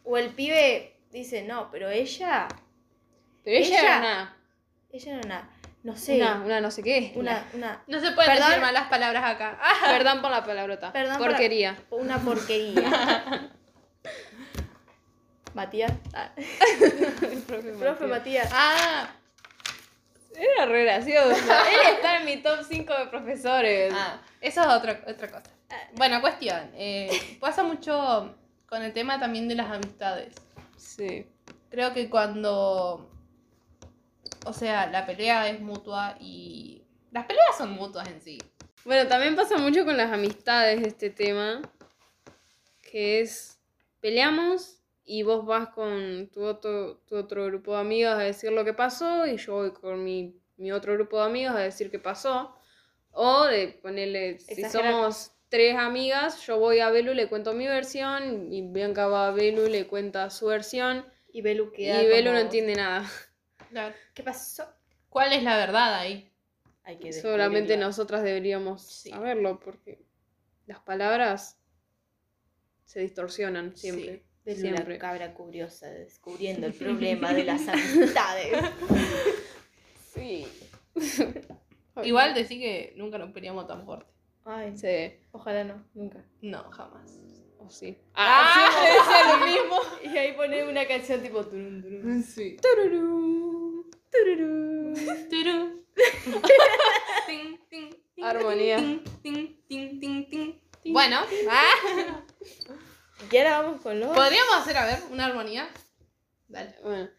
O 0.04 0.18
el 0.18 0.30
pibe 0.32 0.98
dice, 1.12 1.44
no, 1.44 1.70
pero 1.72 1.90
ella. 1.90 2.48
Pero 3.46 3.58
ella, 3.58 3.68
Ella- 3.68 3.80
era 3.82 3.98
una, 4.00 4.38
Ella 4.92 5.12
era 5.14 5.22
una. 5.26 5.50
No 5.84 5.96
sé. 5.98 6.16
una, 6.16 6.42
una 6.46 6.62
no 6.62 6.72
sé 6.72 6.82
qué. 6.84 7.12
una, 7.16 7.46
una, 7.54 7.84
No 7.88 8.00
se 8.02 8.12
pueden 8.12 8.32
Perdón. 8.32 8.48
decir 8.50 8.62
malas 8.62 8.88
palabras 8.90 9.24
acá. 9.24 9.58
Perdón 9.88 10.22
por 10.22 10.32
la 10.32 10.44
palabrota. 10.44 10.92
Perdón 10.92 11.18
por 11.18 11.28
la- 11.28 11.38
Porquería. 11.38 11.78
una 11.90 12.18
porquería. 12.20 13.52
Matías. 15.54 15.92
Ah, 16.14 16.32
El 16.38 17.42
profe, 17.44 17.72
profe 17.74 18.08
Matías. 18.08 18.50
Matías. 18.50 18.50
Ah, 18.54 19.10
Era 20.36 20.66
re 20.66 20.84
gracioso. 20.84 21.30
Él 21.32 21.96
está 21.96 22.18
en 22.20 22.26
mi 22.26 22.38
top 22.38 22.60
5 22.68 22.94
de 22.94 23.06
profesores. 23.08 23.94
ah, 23.96 24.22
eso 24.42 24.62
es 24.62 24.68
otra, 24.68 25.02
otra 25.08 25.28
cosa. 25.30 25.50
Bueno, 25.96 26.22
cuestión. 26.22 26.72
eh, 26.76 27.38
pasa 27.40 27.64
mucho 27.64 28.36
con 28.68 28.82
el 28.84 28.94
tema 28.94 29.20
también 29.20 29.48
de 29.48 29.56
las 29.56 29.72
amistades. 29.72 30.36
Sí. 30.78 31.26
Creo 31.70 31.94
que 31.94 32.10
cuando. 32.10 33.10
O 34.46 34.54
sea, 34.54 34.88
la 34.88 35.06
pelea 35.06 35.48
es 35.50 35.60
mutua 35.62 36.16
y. 36.20 36.84
Las 37.12 37.26
peleas 37.26 37.58
son 37.58 37.72
mutuas 37.72 38.08
en 38.08 38.22
sí. 38.22 38.38
Bueno, 38.86 39.08
también 39.08 39.36
pasa 39.36 39.58
mucho 39.58 39.86
con 39.86 39.96
las 39.98 40.12
amistades 40.12 40.86
este 40.86 41.10
tema. 41.10 41.62
Que 42.82 43.22
es. 43.22 43.60
Peleamos 44.02 44.78
y 45.06 45.24
vos 45.24 45.46
vas 45.46 45.70
con 45.70 46.30
tu 46.34 46.44
otro, 46.44 46.98
tu 47.08 47.16
otro 47.18 47.46
grupo 47.46 47.74
de 47.74 47.82
amigos 47.82 48.14
a 48.14 48.20
decir 48.20 48.52
lo 48.52 48.64
que 48.66 48.74
pasó 48.74 49.26
y 49.28 49.38
yo 49.38 49.54
voy 49.56 49.72
con 49.74 50.04
mi, 50.04 50.40
mi 50.58 50.72
otro 50.72 50.94
grupo 50.94 51.20
de 51.20 51.26
amigos 51.26 51.56
a 51.56 51.60
decir 51.60 51.92
qué 51.92 52.00
pasó. 52.00 52.56
O 53.12 53.46
de 53.46 53.68
ponerle, 53.82 54.40
si 54.40 54.62
Exagerar. 54.62 54.92
somos 54.94 55.32
tres 55.50 55.76
amigas, 55.78 56.46
yo 56.48 56.58
voy 56.58 56.80
a 56.80 56.90
Belu 56.90 57.12
y 57.12 57.16
le 57.16 57.30
cuento 57.30 57.54
mi 57.54 57.68
versión 57.68 58.52
y 58.52 58.62
Bianca 58.72 59.08
va 59.08 59.28
a 59.28 59.32
Belu 59.32 59.68
y 59.68 59.70
le 59.70 59.86
cuenta 59.88 60.30
su 60.32 60.48
versión 60.48 61.06
Y 61.32 61.42
Belu 61.42 61.72
queda. 61.72 62.02
y 62.02 62.08
Belu 62.08 62.30
como, 62.30 62.34
no 62.34 62.40
entiende 62.40 62.74
nada. 62.76 63.08
Claro. 63.70 63.96
¿Qué 64.14 64.24
pasó? 64.24 64.66
¿Cuál 65.10 65.34
es 65.34 65.44
la 65.44 65.58
verdad 65.58 65.94
ahí? 65.96 66.32
Hay 66.84 66.98
que 66.98 67.14
Solamente 67.14 67.78
nosotras 67.78 68.24
deberíamos 68.24 68.82
Sí. 68.84 69.10
saberlo 69.12 69.60
porque 69.60 70.04
las 70.66 70.80
palabras 70.80 71.60
se 72.86 73.00
distorsionan 73.02 73.76
siempre. 73.76 74.24
Siempre. 74.46 74.94
la 74.96 75.00
cabra 75.00 75.34
curiosa, 75.34 75.88
descubriendo 75.90 76.68
el 76.68 76.74
problema 76.74 77.34
de 77.34 77.44
las 77.46 77.68
amistades. 77.70 78.54
Sí. 80.14 80.48
Igual 82.04 82.34
decir 82.34 82.60
que 82.60 82.94
nunca 82.98 83.18
nos 83.18 83.32
peleamos 83.32 83.68
tan 83.68 83.86
fuerte. 83.86 84.12
Ay, 84.46 84.78
Sí. 84.78 85.14
ojalá 85.32 85.64
no, 85.64 85.86
nunca. 85.94 86.24
No, 86.42 86.64
jamás. 86.72 87.20
O 87.60 87.70
sí. 87.70 87.98
Ah, 88.14 88.70
es 88.86 89.40
lo 89.40 89.46
mismo. 89.46 89.78
Y 90.14 90.18
ahí 90.18 90.34
pone 90.34 90.68
una 90.68 90.86
canción 90.86 91.22
tipo. 91.22 91.46
turun, 91.46 91.82
turun. 91.82 92.24
Sí. 92.24 92.58
Tururú, 92.62 93.90
tururú. 94.12 94.94
Tin, 97.28 97.90
Armonía. 98.24 98.78
tin, 98.78 99.04
tin, 99.22 99.58
tin, 99.68 100.00
tin, 100.00 100.30
tin. 100.82 100.94
Bueno, 100.94 101.20
ah, 101.50 102.23
siquiera 103.34 103.62
vamos 103.62 103.82
con 103.82 104.00
los. 104.00 104.16
Podríamos 104.16 104.58
hacer, 104.58 104.78
a 104.78 104.86
ver, 104.86 105.00
una 105.10 105.26
armonía. 105.26 105.68
Dale. 106.48 106.76
Bueno. 106.84 107.10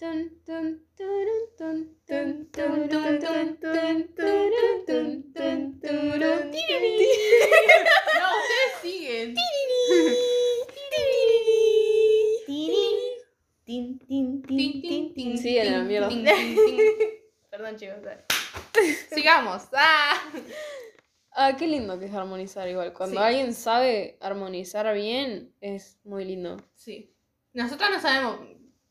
No, 0.00 0.10
ustedes 8.42 8.72
siguen. 8.82 9.34
Tin, 13.64 13.98
tin, 14.00 14.42
tin, 14.42 14.82
tin, 14.82 15.14
tin. 15.14 15.38
Sí, 15.38 15.56
en 15.56 15.72
la 15.72 15.84
mierda. 15.84 16.08
Perdón, 17.50 17.76
chicos. 17.76 17.96
Sigamos. 19.14 19.62
Ah. 19.72 20.20
Ah, 21.34 21.56
qué 21.56 21.66
lindo 21.66 21.98
que 21.98 22.06
es 22.06 22.14
armonizar 22.14 22.68
igual. 22.68 22.92
Cuando 22.92 23.16
Sí. 23.20 23.22
alguien 23.26 23.54
sabe 23.54 24.16
armonizar 24.20 24.92
bien, 24.94 25.52
es 25.60 25.98
muy 26.04 26.24
lindo. 26.24 26.56
Sí. 26.74 27.12
Nosotros 27.52 27.90
no 27.90 28.00
sabemos, 28.00 28.38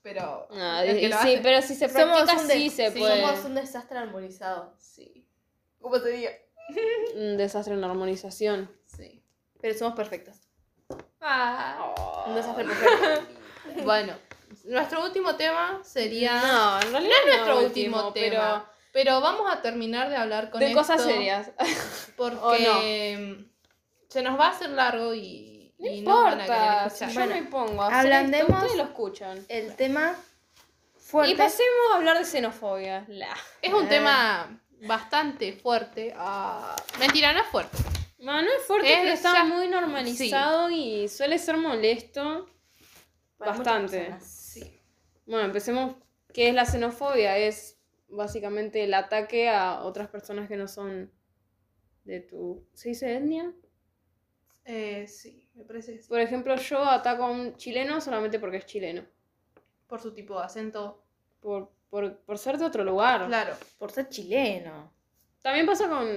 pero. 0.01 0.47
Ah, 0.51 0.83
y 0.85 0.99
sí, 0.99 1.11
hace- 1.11 1.39
pero 1.41 1.61
si 1.61 1.75
se 1.75 1.87
Somos 1.89 2.23
practica, 2.23 2.41
un 2.41 2.47
de- 2.47 2.53
sí 2.55 2.69
se 2.69 2.91
sí, 2.91 2.99
puede. 2.99 3.21
Somos 3.21 3.45
un 3.45 3.55
desastre 3.55 3.97
armonizado. 3.97 4.73
Sí. 4.77 5.25
¿Cómo 5.79 6.01
te 6.01 6.09
digo? 6.09 6.29
Un 7.15 7.37
desastre 7.37 7.73
en 7.73 7.81
la 7.81 7.87
armonización. 7.87 8.69
Sí. 8.85 9.21
Pero 9.61 9.77
somos 9.77 9.95
perfectos. 9.95 10.37
Ah. 11.21 11.93
Un 12.27 12.35
desastre 12.35 12.65
perfecto. 12.65 13.27
Bueno, 13.85 14.13
nuestro 14.65 15.03
último 15.03 15.35
tema 15.35 15.81
sería. 15.83 16.33
No, 16.41 16.79
en 16.81 16.91
No 16.91 16.99
realidad 16.99 17.17
es 17.25 17.33
nuestro 17.35 17.59
último, 17.65 18.11
pero 18.13 18.35
tema. 18.35 18.69
Pero 18.91 19.21
vamos 19.21 19.51
a 19.51 19.61
terminar 19.61 20.09
de 20.09 20.15
hablar 20.17 20.49
con 20.51 20.59
de 20.59 20.67
esto 20.67 20.77
cosas 20.79 21.01
serias. 21.03 21.49
Porque 22.15 23.45
se 24.09 24.21
nos 24.21 24.39
va 24.39 24.47
a 24.47 24.51
hacer 24.51 24.69
largo 24.69 25.13
y 25.13 25.73
No 25.79 25.87
y 25.89 26.01
no 26.01 26.23
van 26.23 26.41
a 26.41 26.45
querer 26.45 26.57
importa, 26.61 26.85
escuchar. 26.87 27.13
Bueno, 27.13 27.35
yo 27.35 27.41
me 27.43 27.47
pongo 27.49 27.83
ablandemos- 27.83 28.49
ustedes 28.61 28.75
lo 28.77 28.83
escuchan. 28.83 29.45
El 29.49 29.75
tema 29.75 30.15
fuerte. 30.97 31.33
Y 31.33 31.35
pasemos 31.35 31.91
a 31.91 31.95
hablar 31.97 32.17
de 32.19 32.25
xenofobia. 32.25 33.05
La. 33.07 33.35
Es 33.61 33.73
un 33.73 33.85
Ah. 33.85 33.89
tema 33.89 34.61
bastante 34.87 35.53
fuerte. 35.53 36.13
ah, 36.17 36.75
Mentira, 36.99 37.33
no 37.33 37.39
es 37.41 37.47
fuerte. 37.47 37.77
No, 38.19 38.41
no 38.41 38.47
es 38.47 38.65
fuerte, 38.65 38.91
Es 38.93 38.99
pero 39.01 39.13
está 39.13 39.33
ya- 39.33 39.43
muy 39.43 39.67
normalizado 39.67 40.69
y 40.69 41.07
suele 41.09 41.37
ser 41.37 41.57
molesto. 41.57 42.47
para 43.37 43.51
bastante. 43.51 44.15
Sí. 44.21 44.79
Bueno, 45.25 45.43
empecemos. 45.45 45.95
¿Qué 46.33 46.47
es 46.47 46.55
la 46.55 46.65
xenofobia? 46.65 47.37
Es 47.37 47.77
básicamente 48.07 48.83
el 48.85 48.93
ataque 48.93 49.49
a 49.49 49.81
otras 49.83 50.07
personas 50.07 50.47
que 50.47 50.55
no 50.55 50.67
son 50.69 51.11
de 52.03 52.19
tu... 52.21 52.65
¿Se 52.73 52.89
dice 52.89 53.15
etnia? 53.15 53.53
Eh, 54.65 55.07
sí, 55.07 55.49
me 55.55 55.63
parece 55.65 55.93
que 55.93 56.01
sí. 56.01 56.07
Por 56.09 56.19
ejemplo, 56.19 56.55
yo 56.55 56.83
ataco 56.83 57.23
a 57.23 57.31
un 57.31 57.55
chileno 57.57 57.99
solamente 58.01 58.39
porque 58.39 58.57
es 58.57 58.65
chileno. 58.65 59.05
Por 59.87 59.99
su 60.01 60.13
tipo 60.13 60.37
de 60.39 60.45
acento. 60.45 61.03
Por, 61.41 61.71
por, 61.89 62.17
por 62.19 62.37
ser 62.37 62.57
de 62.57 62.65
otro 62.65 62.83
lugar. 62.83 63.27
Claro. 63.27 63.55
Por 63.77 63.91
ser 63.91 64.09
chileno. 64.09 64.91
También 65.41 65.65
pasa 65.65 65.89
con 65.89 66.07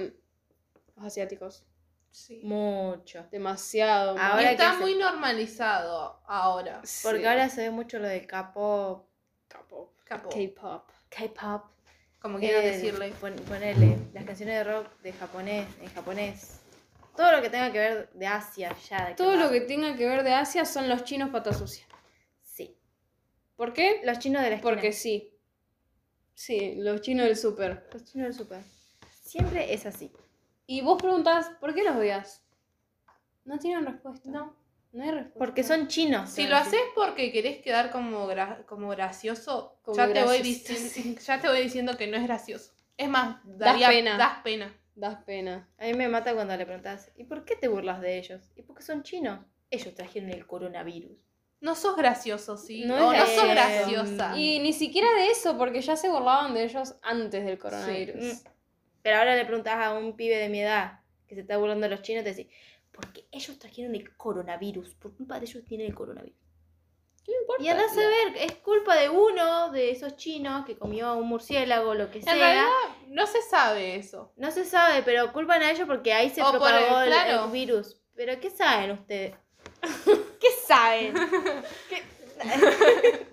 los 0.95 1.05
asiáticos. 1.05 1.65
Sí. 2.09 2.41
Mucho. 2.43 3.27
Demasiado. 3.29 4.15
Y. 4.15 4.19
Ahora 4.19 4.51
está 4.51 4.73
se- 4.73 4.79
muy 4.79 4.95
normalizado 4.95 6.21
ahora. 6.25 6.81
Porque 7.03 7.19
Sí. 7.19 7.25
ahora 7.25 7.49
se 7.49 7.61
ve 7.63 7.69
mucho 7.71 7.99
lo 7.99 8.07
de 8.07 8.25
K-pop, 8.25 9.05
K-pop. 9.47 9.93
Capo. 10.05 10.29
K-pop. 10.29 10.89
K-pop. 11.09 11.63
Como 12.19 12.39
quieran 12.39 12.63
eh, 12.63 12.67
decirle. 12.71 13.11
pon- 13.21 13.35
ponerle 13.47 13.97
las 14.13 14.25
canciones 14.25 14.55
de 14.55 14.63
rock 14.63 14.87
de 15.01 15.13
japonés, 15.13 15.67
en 15.81 15.89
japonés. 15.89 16.59
Todo 17.15 17.31
lo 17.31 17.41
que 17.41 17.49
tenga 17.49 17.71
que 17.71 17.79
ver 17.79 18.09
de 18.13 18.27
Asia, 18.27 18.75
ya. 18.89 19.07
de 19.09 19.15
Todo 19.15 19.35
lo 19.35 19.49
que 19.49 19.61
tenga 19.61 19.95
que 19.95 20.05
ver 20.07 20.23
de 20.23 20.33
Asia 20.33 20.65
son 20.65 20.87
los 20.89 21.03
chinos 21.03 21.29
pata 21.29 21.53
sucia. 21.53 21.85
Sí. 22.41 22.77
¿Por 23.55 23.73
qué? 23.73 24.01
Los 24.03 24.19
chinos 24.19 24.41
de 24.43 24.49
la 24.49 24.55
esquina. 24.57 24.71
Porque 24.73 24.93
sí. 24.93 25.33
Sí, 26.35 26.75
los 26.77 27.01
chinos 27.01 27.25
del 27.25 27.35
súper. 27.37 27.89
Los 27.91 28.03
chinos 28.05 28.27
del 28.27 28.33
super. 28.35 28.61
Siempre 29.21 29.73
es 29.73 29.85
así. 29.85 30.11
Y 30.67 30.81
vos 30.81 31.01
preguntás, 31.01 31.49
¿por 31.59 31.73
qué 31.73 31.83
los 31.83 31.95
odias? 31.95 32.43
No 33.45 33.57
tienen 33.57 33.85
respuesta. 33.85 34.29
No. 34.29 34.55
No 34.97 35.03
hay 35.03 35.11
respuesta. 35.11 35.37
Porque 35.37 35.63
son 35.63 35.87
chinos. 35.87 36.31
Si 36.31 36.47
lo 36.47 36.55
haces 36.57 36.79
porque 36.95 37.31
querés 37.31 37.59
quedar 37.59 37.91
como, 37.91 38.27
gra- 38.27 38.65
como 38.65 38.89
gracioso, 38.89 39.77
Como 39.83 39.95
ya, 39.95 40.11
te 40.11 40.23
voy 40.23 40.41
ya 41.27 41.39
te 41.39 41.47
voy 41.47 41.61
diciendo 41.61 41.95
que 41.95 42.07
no 42.07 42.17
es 42.17 42.23
gracioso. 42.23 42.71
Es 42.97 43.07
más, 43.07 43.37
daría, 43.43 43.89
pena. 43.89 44.17
Das 44.17 44.41
pena. 44.43 44.75
Das 44.95 45.23
pena. 45.23 45.69
A 45.77 45.85
mí 45.85 45.93
me 45.93 46.07
mata 46.07 46.33
cuando 46.33 46.57
le 46.57 46.65
preguntas, 46.65 47.11
¿y 47.15 47.25
por 47.25 47.45
qué 47.45 47.55
te 47.55 47.67
burlas 47.67 48.01
de 48.01 48.17
ellos? 48.17 48.49
¿Y 48.55 48.63
por 48.63 48.75
qué 48.75 48.81
son 48.81 49.03
chinos? 49.03 49.39
Ellos 49.69 49.93
trajeron 49.93 50.31
el 50.31 50.47
coronavirus. 50.47 51.19
No 51.61 51.75
sos 51.75 51.95
gracioso, 51.95 52.57
¿sí? 52.57 52.83
No 52.85 53.09
o 53.09 53.13
es 53.13 53.19
no 53.19 53.25
sos 53.27 53.49
gracioso. 53.49 53.91
graciosa. 53.91 54.35
Y 54.35 54.57
ni 54.61 54.73
siquiera 54.73 55.11
de 55.11 55.27
eso, 55.29 55.59
porque 55.59 55.81
ya 55.81 55.95
se 55.95 56.09
burlaban 56.09 56.55
de 56.55 56.63
ellos 56.63 56.95
antes 57.03 57.45
del 57.45 57.59
coronavirus. 57.59 58.23
Mm. 58.43 58.47
Pero 59.03 59.17
ahora 59.17 59.35
le 59.35 59.45
preguntas 59.45 59.75
a 59.75 59.93
un 59.93 60.15
pibe 60.15 60.37
de 60.37 60.49
mi 60.49 60.61
edad 60.61 61.01
que 61.27 61.35
se 61.35 61.41
está 61.41 61.57
burlando 61.57 61.83
de 61.83 61.91
los 61.91 62.01
chinos, 62.01 62.23
te 62.23 62.33
decís, 62.33 62.51
porque 62.99 63.25
ellos 63.31 63.57
trajeron 63.59 63.95
el 63.95 64.17
coronavirus. 64.17 64.95
Por 64.95 65.15
culpa 65.15 65.39
de 65.39 65.45
ellos 65.45 65.63
tienen 65.65 65.87
el 65.87 65.95
coronavirus. 65.95 66.37
¿Qué 67.23 67.31
importa? 67.41 67.63
Y 67.63 67.67
andás 67.69 67.91
a 67.91 67.99
ver, 67.99 68.37
es 68.37 68.53
culpa 68.55 68.95
de 68.95 69.09
uno 69.09 69.69
de 69.71 69.91
esos 69.91 70.15
chinos 70.15 70.65
que 70.65 70.77
comió 70.77 71.15
un 71.15 71.27
murciélago, 71.27 71.93
lo 71.93 72.09
que 72.09 72.19
En 72.19 72.23
sea. 72.25 72.33
realidad, 72.33 72.67
no 73.09 73.27
se 73.27 73.41
sabe 73.41 73.95
eso. 73.97 74.31
No 74.35 74.49
se 74.51 74.65
sabe, 74.65 75.03
pero 75.03 75.31
culpan 75.33 75.61
a 75.61 75.71
ellos 75.71 75.87
porque 75.87 76.13
ahí 76.13 76.29
se 76.29 76.41
O 76.41 76.49
propagó 76.51 76.99
el- 77.01 77.07
el, 77.07 77.13
claro. 77.13 77.45
el 77.45 77.51
virus. 77.51 78.01
Pero 78.15 78.39
¿qué 78.39 78.49
saben 78.49 78.91
ustedes? 78.91 79.35
¿Qué 80.39 80.47
saben? 80.65 81.13
¿Qué? 81.89 82.03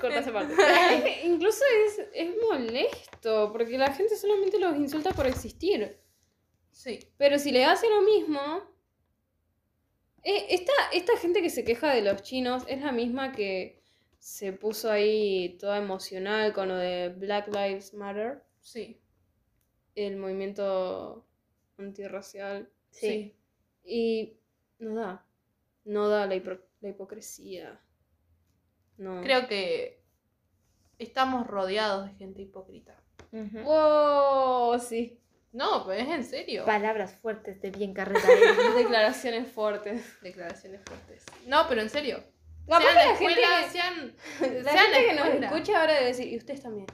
Corta 0.00 0.18
esa 0.20 0.32
parte. 0.32 0.54
Es 0.54 1.02
que 1.02 1.22
incluso 1.26 1.64
es, 1.86 2.00
es 2.12 2.34
molesto, 2.42 3.50
porque 3.52 3.78
la 3.78 3.92
gente 3.92 4.16
solamente 4.16 4.58
los 4.58 4.76
insulta 4.76 5.10
por 5.12 5.26
existir. 5.26 5.98
Sí. 6.70 6.98
Pero 7.16 7.38
si 7.38 7.50
le 7.52 7.64
hace 7.64 7.88
lo 7.88 8.02
mismo. 8.02 8.62
Eh, 10.24 10.46
esta, 10.50 10.72
esta 10.92 11.16
gente 11.18 11.42
que 11.42 11.50
se 11.50 11.64
queja 11.64 11.92
de 11.94 12.02
los 12.02 12.22
chinos 12.22 12.64
es 12.68 12.80
la 12.82 12.92
misma 12.92 13.32
que 13.32 13.80
se 14.18 14.52
puso 14.52 14.90
ahí 14.90 15.56
toda 15.60 15.78
emocional 15.78 16.52
con 16.52 16.68
lo 16.68 16.76
de 16.76 17.10
Black 17.10 17.48
Lives 17.48 17.92
Matter, 17.94 18.42
Sí. 18.60 18.98
el 19.94 20.16
movimiento 20.16 21.26
antirracial. 21.76 22.70
Sí. 22.90 23.36
Y 23.84 24.38
no 24.78 24.94
da. 24.94 25.26
No 25.84 26.08
da 26.08 26.26
la, 26.26 26.40
la 26.80 26.88
hipocresía. 26.88 27.80
No. 28.96 29.20
Creo 29.22 29.46
que 29.46 30.00
estamos 30.98 31.46
rodeados 31.46 32.06
de 32.06 32.14
gente 32.14 32.40
hipócrita. 32.42 32.98
¡Wow! 33.32 34.78
Sí. 34.78 35.20
No, 35.54 35.86
pero 35.86 36.00
es 36.02 36.08
en 36.08 36.24
serio. 36.24 36.64
Palabras 36.66 37.14
fuertes 37.22 37.62
de 37.62 37.70
bien 37.70 37.94
carreta. 37.94 38.26
Declaraciones 38.76 39.50
fuertes. 39.50 40.04
Declaraciones 40.20 40.80
fuertes. 40.84 41.24
No, 41.46 41.66
pero 41.68 41.80
en 41.80 41.88
serio. 41.90 42.22
Capaz 42.66 42.82
Sea 42.82 42.92
que 42.92 42.92
en 42.92 42.94
la 42.96 43.04
la 43.12 43.16
gente 43.16 43.32
escuela, 43.32 43.64
que- 43.64 43.70
sean, 43.70 44.16
La 44.64 44.72
sea 44.72 44.84
en 44.84 44.90
la 44.90 44.96
gente 44.96 45.06
que 45.06 45.14
nos 45.14 45.26
escuela. 45.26 45.46
escucha 45.46 45.80
ahora 45.80 45.92
debe 45.94 46.06
decir, 46.06 46.28
y 46.28 46.36
ustedes 46.36 46.62
también, 46.62 46.86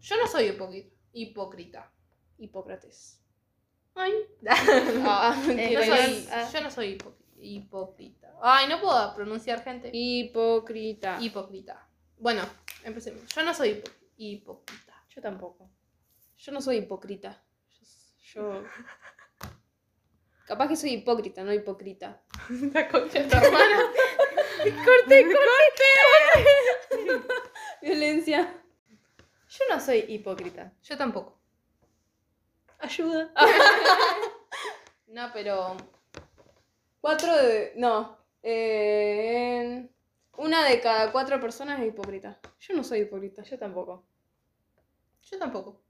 Yo 0.00 0.16
no 0.16 0.26
soy 0.28 0.44
hipócrita. 0.46 0.94
hipócrita. 1.12 1.92
Hipócrates. 2.38 3.20
Ay. 3.94 4.12
Ah, 5.04 5.34
Eh, 5.50 5.70
no 5.74 5.80
no 5.80 5.86
soy- 5.86 6.28
ah. 6.30 6.50
Yo 6.52 6.60
no 6.60 6.70
soy 6.70 6.98
hipó- 6.98 7.16
hipócrita. 7.38 8.32
Ay, 8.42 8.68
no 8.68 8.80
puedo 8.80 9.14
pronunciar 9.14 9.64
gente. 9.64 9.90
Hipócrita. 9.92 11.18
Hipócrita. 11.20 11.88
Bueno, 12.18 12.42
empecemos. 12.84 13.22
Yo 13.34 13.42
no 13.42 13.52
soy 13.54 13.70
hipó- 13.82 13.90
hipócrita. 14.18 14.94
Yo 15.08 15.20
tampoco. 15.22 15.70
Yo 16.36 16.52
no 16.52 16.60
soy 16.60 16.76
hipócrita. 16.76 17.42
Yo. 18.36 18.62
Capaz 20.46 20.68
que 20.68 20.76
soy 20.76 20.90
hipócrita, 20.90 21.42
no 21.42 21.54
hipócrita. 21.54 22.22
La 22.74 22.86
concha 22.86 23.22
de 23.22 23.28
tu 23.30 23.36
hermana. 23.36 23.80
¡Corte, 24.84 25.24
corte! 25.24 25.90
Violencia. 27.80 28.62
Yo 29.48 29.64
no 29.70 29.80
soy 29.80 30.04
hipócrita. 30.08 30.74
Yo 30.82 30.96
tampoco. 30.96 31.40
Ayuda. 32.78 33.32
No, 35.08 35.30
pero. 35.32 35.76
Cuatro 37.00 37.34
de. 37.36 37.72
No. 37.76 38.18
Eh, 38.42 39.88
una 40.36 40.68
de 40.68 40.80
cada 40.80 41.10
cuatro 41.10 41.40
personas 41.40 41.80
es 41.80 41.86
hipócrita. 41.86 42.38
Yo 42.58 42.74
no 42.74 42.84
soy 42.84 43.00
hipócrita. 43.00 43.42
Yo 43.44 43.56
tampoco. 43.58 44.04
Yo 45.22 45.38
tampoco. 45.38 45.80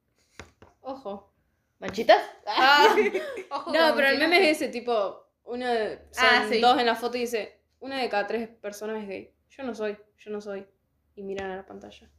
Ojo. 0.82 1.35
¿Manchitas? 1.78 2.22
Ah, 2.46 2.94
ojo 3.50 3.72
No, 3.72 3.94
pero 3.94 4.08
el 4.08 4.18
meme 4.18 4.50
es 4.50 4.56
ese 4.60 4.68
tipo. 4.70 5.26
Una 5.44 5.72
de- 5.72 5.96
son 6.10 6.24
Ah, 6.26 6.46
sí. 6.50 6.60
dos 6.60 6.78
en 6.78 6.86
la 6.86 6.94
foto 6.96 7.16
y 7.16 7.20
dice. 7.20 7.60
Una 7.80 8.00
de 8.00 8.08
cada 8.08 8.26
tres 8.26 8.48
personas 8.48 9.02
es 9.02 9.08
gay. 9.08 9.34
Yo 9.50 9.62
no 9.62 9.74
soy, 9.74 9.96
yo 10.18 10.30
no 10.30 10.40
soy. 10.40 10.66
Y 11.14 11.22
miran 11.22 11.50
a 11.50 11.56
la 11.56 11.66
pantalla. 11.66 12.10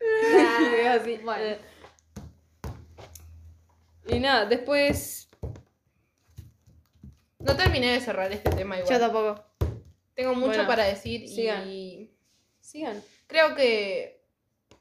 Así. 0.90 1.16
Bueno. 1.18 1.42
eh. 1.44 1.58
Y 4.08 4.18
nada, 4.20 4.46
después. 4.46 5.28
No 7.38 7.56
terminé 7.56 7.92
de 7.92 8.00
cerrar 8.00 8.32
este 8.32 8.50
tema 8.50 8.78
igual. 8.78 8.92
Yo 8.92 8.98
tampoco. 8.98 9.44
Tengo 10.14 10.34
mucho 10.34 10.46
Bueno, 10.48 10.66
para 10.66 10.84
decir 10.84 11.28
sigan. 11.28 11.68
y 11.68 12.10
Sigan. 12.60 13.02
creo 13.26 13.54
que 13.54 14.22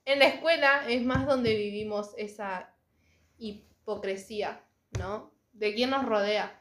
en 0.05 0.19
la 0.19 0.25
escuela 0.25 0.87
es 0.87 1.03
más 1.03 1.25
donde 1.25 1.55
vivimos 1.55 2.13
esa 2.17 2.73
hipocresía, 3.83 4.63
¿no? 4.97 5.31
De 5.51 5.73
quién 5.75 5.89
nos 5.89 6.05
rodea. 6.05 6.59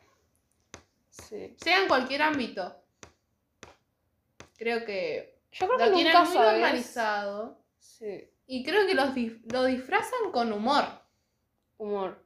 Sí. 1.10 1.54
Sea 1.56 1.82
en 1.82 1.88
cualquier 1.88 2.22
ámbito. 2.22 2.76
Creo 4.56 4.84
que 4.84 5.38
Yo 5.52 5.66
creo 5.68 5.78
lo 5.90 5.96
que 5.96 6.04
nunca 6.04 6.24
muy 6.24 6.34
sabes. 6.34 6.52
normalizado. 6.52 7.58
Sí. 7.78 8.28
Y 8.46 8.64
creo 8.64 8.86
que 8.86 8.94
los 8.94 9.14
dif- 9.14 9.40
lo 9.52 9.64
disfrazan 9.64 10.30
con 10.32 10.52
humor. 10.52 10.84
Humor. 11.78 12.24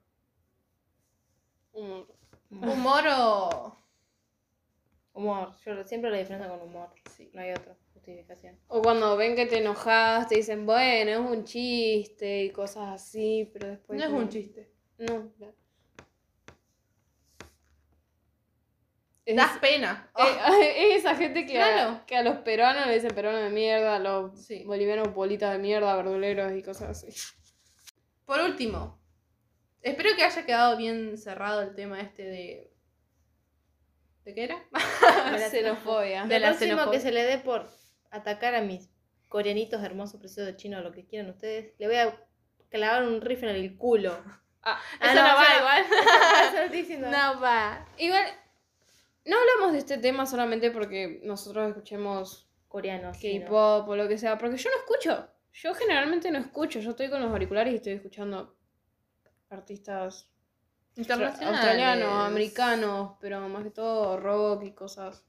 Humor. 1.73 2.07
Humor 2.51 3.05
o... 3.19 3.77
Humor. 5.13 5.55
Yo 5.65 5.85
siempre 5.85 6.11
lo 6.11 6.17
diferencia 6.17 6.49
con 6.49 6.61
humor. 6.63 6.91
Sí. 7.15 7.31
No 7.33 7.41
hay 7.43 7.51
otra 7.53 7.77
justificación. 7.95 8.59
O 8.69 8.83
cuando 8.83 9.17
ven 9.17 9.35
que 9.37 9.47
te 9.47 9.59
enojas, 9.59 10.29
te 10.29 10.37
dicen, 10.37 10.67
bueno, 10.67 11.11
es 11.11 11.19
un 11.19 11.45
chiste 11.45 12.45
y 12.45 12.51
cosas 12.51 12.89
así, 12.95 13.49
pero 13.53 13.69
después. 13.69 13.99
No 13.99 14.05
es 14.07 14.13
un 14.13 14.29
chiste. 14.29 14.71
No. 14.99 15.31
claro. 15.37 15.55
Es, 19.25 19.35
Das 19.37 19.59
pena. 19.59 20.09
eh, 20.17 20.75
es 20.95 21.01
esa 21.01 21.17
gente 21.17 21.47
que, 21.47 21.61
a, 21.61 21.67
Claro. 21.73 22.01
que 22.07 22.17
a 22.17 22.23
los 22.23 22.37
peruanos 22.39 22.87
le 22.87 22.95
dicen 22.95 23.13
peruanos 23.15 23.43
de 23.43 23.51
mierda, 23.51 23.97
a 23.97 23.99
los 23.99 24.45
Sí. 24.47 24.63
bolivianos 24.65 25.13
bolitas 25.13 25.53
de 25.53 25.59
mierda, 25.59 25.97
verduleros 25.97 26.53
y 26.53 26.63
cosas 26.63 26.91
así. 26.91 27.09
Por 28.25 28.41
último, 28.41 29.01
espero 29.83 30.11
que 30.17 30.23
haya 30.23 30.47
quedado 30.47 30.77
bien 30.77 31.19
cerrado 31.19 31.63
el 31.63 31.75
tema 31.75 32.01
este 32.01 32.23
de... 32.23 32.73
¿De 34.25 34.35
qué 34.35 34.45
era? 34.45 34.57
De 35.33 35.39
la 35.39 35.51
xenofobia. 35.51 36.25
De 36.27 36.41
la 36.41 36.55
xenofobia. 36.55 36.91
que 36.93 37.01
se 37.01 37.13
le 37.13 37.23
dé 37.25 37.39
por 37.39 37.69
atacar 38.11 38.55
a 38.55 38.63
mis 38.63 38.89
coreanitos 39.29 39.83
hermosos, 39.83 40.21
preciosos 40.21 40.57
chinos, 40.57 40.83
lo 40.85 40.93
que 40.93 41.05
quieran 41.05 41.31
ustedes, 41.31 41.75
le 41.79 41.87
voy 41.87 41.97
a 41.97 42.17
clavar 42.69 43.03
un 43.05 43.21
rifle 43.21 43.51
en 43.51 43.57
el 43.57 43.77
culo. 43.77 44.17
Ah, 44.68 44.81
Ah, 45.00 45.07
Eso 45.12 45.14
no, 45.14 45.29
no 45.29 45.35
va 45.37 45.44
eso 45.46 45.59
igual. 45.61 46.74
Eso. 46.74 46.98
No 47.11 47.40
va. 47.40 47.87
Igual, 47.98 48.24
no 49.24 49.37
hablamos 49.38 49.72
de 49.72 49.79
este 49.79 49.98
tema 49.98 50.26
solamente 50.26 50.70
porque 50.72 51.20
nosotros 51.22 51.68
escuchemos 51.68 52.48
Coreanos. 52.68 53.16
K-pop 53.18 53.88
o 53.88 53.96
lo 53.96 54.09
que 54.09 54.18
sea, 54.18 54.37
porque 54.37 54.57
yo 54.57 54.68
no 54.70 54.76
escucho. 54.79 55.31
Yo 55.52 55.72
generalmente 55.74 56.31
no 56.31 56.38
escucho. 56.38 56.81
Yo 56.81 56.90
estoy 56.90 57.09
con 57.09 57.22
los 57.22 57.31
auriculares 57.31 57.72
y 57.72 57.76
estoy 57.76 57.92
escuchando 57.94 58.57
artistas 59.50 60.29
Internacionales. 60.96 61.61
australianos, 61.61 62.26
americanos, 62.26 63.12
pero 63.20 63.48
más 63.48 63.62
que 63.62 63.70
todo 63.70 64.16
rock 64.18 64.64
y 64.64 64.72
cosas 64.72 65.24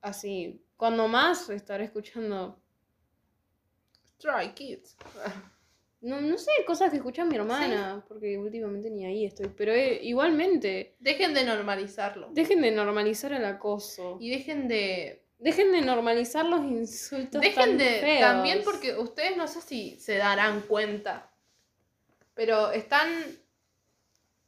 así. 0.00 0.64
Cuando 0.76 1.08
más 1.08 1.50
estaré 1.50 1.84
escuchando, 1.84 2.62
Stray 4.06 4.52
Kids. 4.54 4.96
no, 6.02 6.20
no 6.20 6.36
sé, 6.36 6.50
cosas 6.66 6.90
que 6.90 6.96
escucha 6.96 7.24
mi 7.24 7.36
hermana, 7.36 8.04
porque 8.08 8.36
últimamente 8.38 8.90
ni 8.90 9.06
ahí 9.06 9.24
estoy. 9.24 9.48
Pero 9.56 9.72
eh, 9.72 10.00
igualmente, 10.02 10.96
Dejen 11.00 11.32
de 11.34 11.44
normalizarlo. 11.44 12.28
dejen 12.32 12.60
de 12.60 12.70
normalizar 12.72 13.32
el 13.32 13.44
acoso. 13.44 14.18
Y 14.20 14.30
dejen 14.30 14.68
de... 14.68 15.24
Dejen 15.38 15.72
de 15.72 15.80
normalizar 15.80 16.44
los 16.44 16.60
insultos. 16.64 17.40
Dejen 17.40 17.54
tan 17.70 17.78
de... 17.78 17.84
feos. 18.00 18.20
También 18.20 18.60
porque 18.64 18.96
ustedes 18.96 19.36
no 19.36 19.48
sé 19.48 19.60
si 19.60 19.98
se 19.98 20.16
darán 20.16 20.60
cuenta. 20.62 21.32
Pero 22.34 22.70
están 22.72 23.08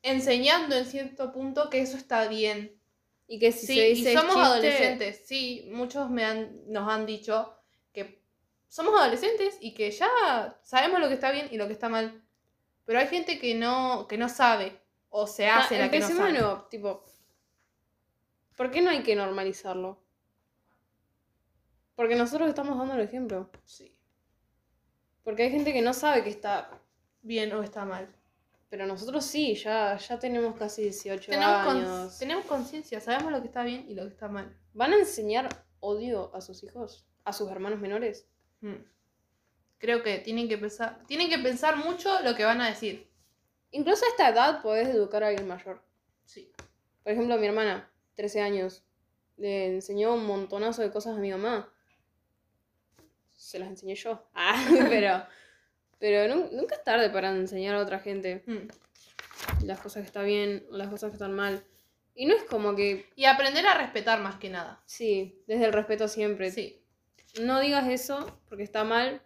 enseñando 0.03 0.77
en 0.77 0.85
cierto 0.85 1.33
punto 1.33 1.71
que 1.71 1.81
eso 1.81 1.97
está 1.97 2.29
bien. 2.29 2.79
Y 3.27 3.39
que 3.39 3.53
si 3.53 3.67
Sí, 3.67 3.75
se 3.75 3.83
dice 3.87 4.13
y 4.13 4.17
somos 4.17 4.35
chiste- 4.35 4.47
adolescentes. 4.47 5.23
Sí, 5.27 5.69
muchos 5.73 6.11
me 6.11 6.25
han, 6.25 6.61
nos 6.67 6.89
han 6.93 7.07
dicho 7.07 7.54
somos 8.75 9.01
adolescentes 9.01 9.57
y 9.61 9.73
que 9.73 9.89
ya 9.93 10.59
sabemos 10.65 10.99
lo 10.99 11.07
que 11.07 11.15
está 11.15 11.31
bien 11.31 11.47
y 11.53 11.57
lo 11.59 11.69
que 11.69 11.75
está 11.75 11.89
mal. 11.89 12.25
Pero 12.85 12.99
hay 12.99 13.07
gente 13.07 13.39
que 13.39 13.55
no, 13.55 14.09
que 14.09 14.19
no 14.19 14.29
sabe 14.29 14.83
o 15.11 15.29
se 15.29 15.47
hace 15.49 15.79
la 15.79 15.93
que 15.93 16.01
no 16.01 16.09
sabe. 16.09 16.33
nuevo, 16.33 16.63
tipo. 16.69 17.05
¿Por 18.57 18.73
qué 18.73 18.83
no 18.83 18.91
hay 18.91 19.05
que 19.05 19.15
normalizarlo? 19.15 20.03
Porque 21.95 22.17
nosotros 22.17 22.49
estamos 22.49 22.77
dando 22.77 22.95
el 22.95 23.03
ejemplo. 23.03 23.49
Sí. 23.65 23.97
Porque 25.23 25.45
hay 25.45 25.53
gente 25.53 25.73
que 25.73 25.81
no 25.81 25.95
sabe 25.95 26.25
que 26.25 26.31
está. 26.31 26.69
Bien 27.23 27.53
o 27.53 27.63
está 27.63 27.85
mal. 27.85 28.13
Pero 28.71 28.87
nosotros 28.87 29.25
sí, 29.25 29.55
ya, 29.55 29.97
ya 29.99 30.19
tenemos 30.19 30.57
casi 30.57 30.83
18 30.83 31.31
Tenemos, 31.31 31.65
con- 31.65 31.77
años. 31.77 32.19
tenemos 32.19 32.45
conciencia, 32.47 33.01
sabemos 33.01 33.31
lo 33.31 33.41
que 33.41 33.47
está 33.47 33.63
bien 33.63 33.87
y 33.89 33.95
lo 33.95 34.03
que 34.03 34.09
está 34.11 34.27
mal. 34.27 34.59
¿Van 34.73 34.93
a 34.93 34.97
enseñar 34.97 35.49
odio 35.79 36.35
a 36.35 36.41
sus 36.41 36.65
hijos? 36.65 37.07
¿A 37.25 37.33
sus 37.33 37.49
hermanos 37.53 37.79
menores? 37.79 38.27
Mm. 38.65 38.83
Creo 39.79 40.03
que 40.03 40.19
tienen 40.19 40.49
que 40.49 40.57
pensar, 40.59 41.05
tienen 41.07 41.29
que 41.29 41.39
pensar 41.39 41.77
mucho 41.77 42.21
lo 42.23 42.35
que 42.35 42.45
van 42.45 42.61
a 42.61 42.69
decir. 42.69 43.07
Incluso 43.71 44.05
a 44.05 44.09
esta 44.09 44.29
edad 44.31 44.63
podés 44.63 44.89
educar 44.89 45.23
a 45.25 45.29
alguien 45.29 45.47
mayor. 45.49 45.83
Sí. 46.25 46.51
Por 47.03 47.13
ejemplo, 47.13 47.37
mi 47.37 47.47
hermana, 47.47 47.91
13 48.15 48.41
años, 48.41 48.83
le 49.37 49.67
enseñó 49.75 50.15
un 50.15 50.25
montonazo 50.27 50.81
de 50.83 50.91
cosas 50.91 51.17
a 51.17 51.21
mi 51.21 51.31
mamá. 51.31 51.69
Se 53.37 53.59
las 53.59 53.69
enseñé 53.69 53.95
yo. 53.95 54.27
Ah, 54.35 54.65
pero 54.89 55.27
pero 55.99 56.35
nu- 56.35 56.49
nunca 56.53 56.75
es 56.77 56.85
tarde 56.85 57.09
para 57.11 57.31
enseñar 57.31 57.75
a 57.77 57.81
otra 57.81 57.99
gente 57.99 58.43
Mm. 58.47 59.65
las 59.67 59.81
cosas 59.81 60.03
que 60.03 60.07
están 60.07 60.27
bien 60.27 60.67
o 60.71 60.77
las 60.77 60.89
cosas 60.89 61.11
que 61.11 61.15
están 61.17 61.35
mal. 61.35 61.63
Y 62.15 62.27
no 62.27 62.35
es 62.37 62.45
como 62.45 62.77
que, 62.77 63.07
Y 63.17 63.25
aprender 63.25 63.67
a 63.67 63.75
respetar 63.77 64.21
más 64.21 64.37
que 64.37 64.49
nada. 64.49 64.81
sí, 64.87 65.43
desde 65.47 65.65
el 65.67 65.73
respeto 65.73 66.07
siempre. 66.09 66.51
Sí. 66.53 66.81
No 67.43 67.61
digas 67.61 67.89
eso 67.89 68.41
porque 68.49 68.63
está 68.63 68.85
mal. 68.85 69.23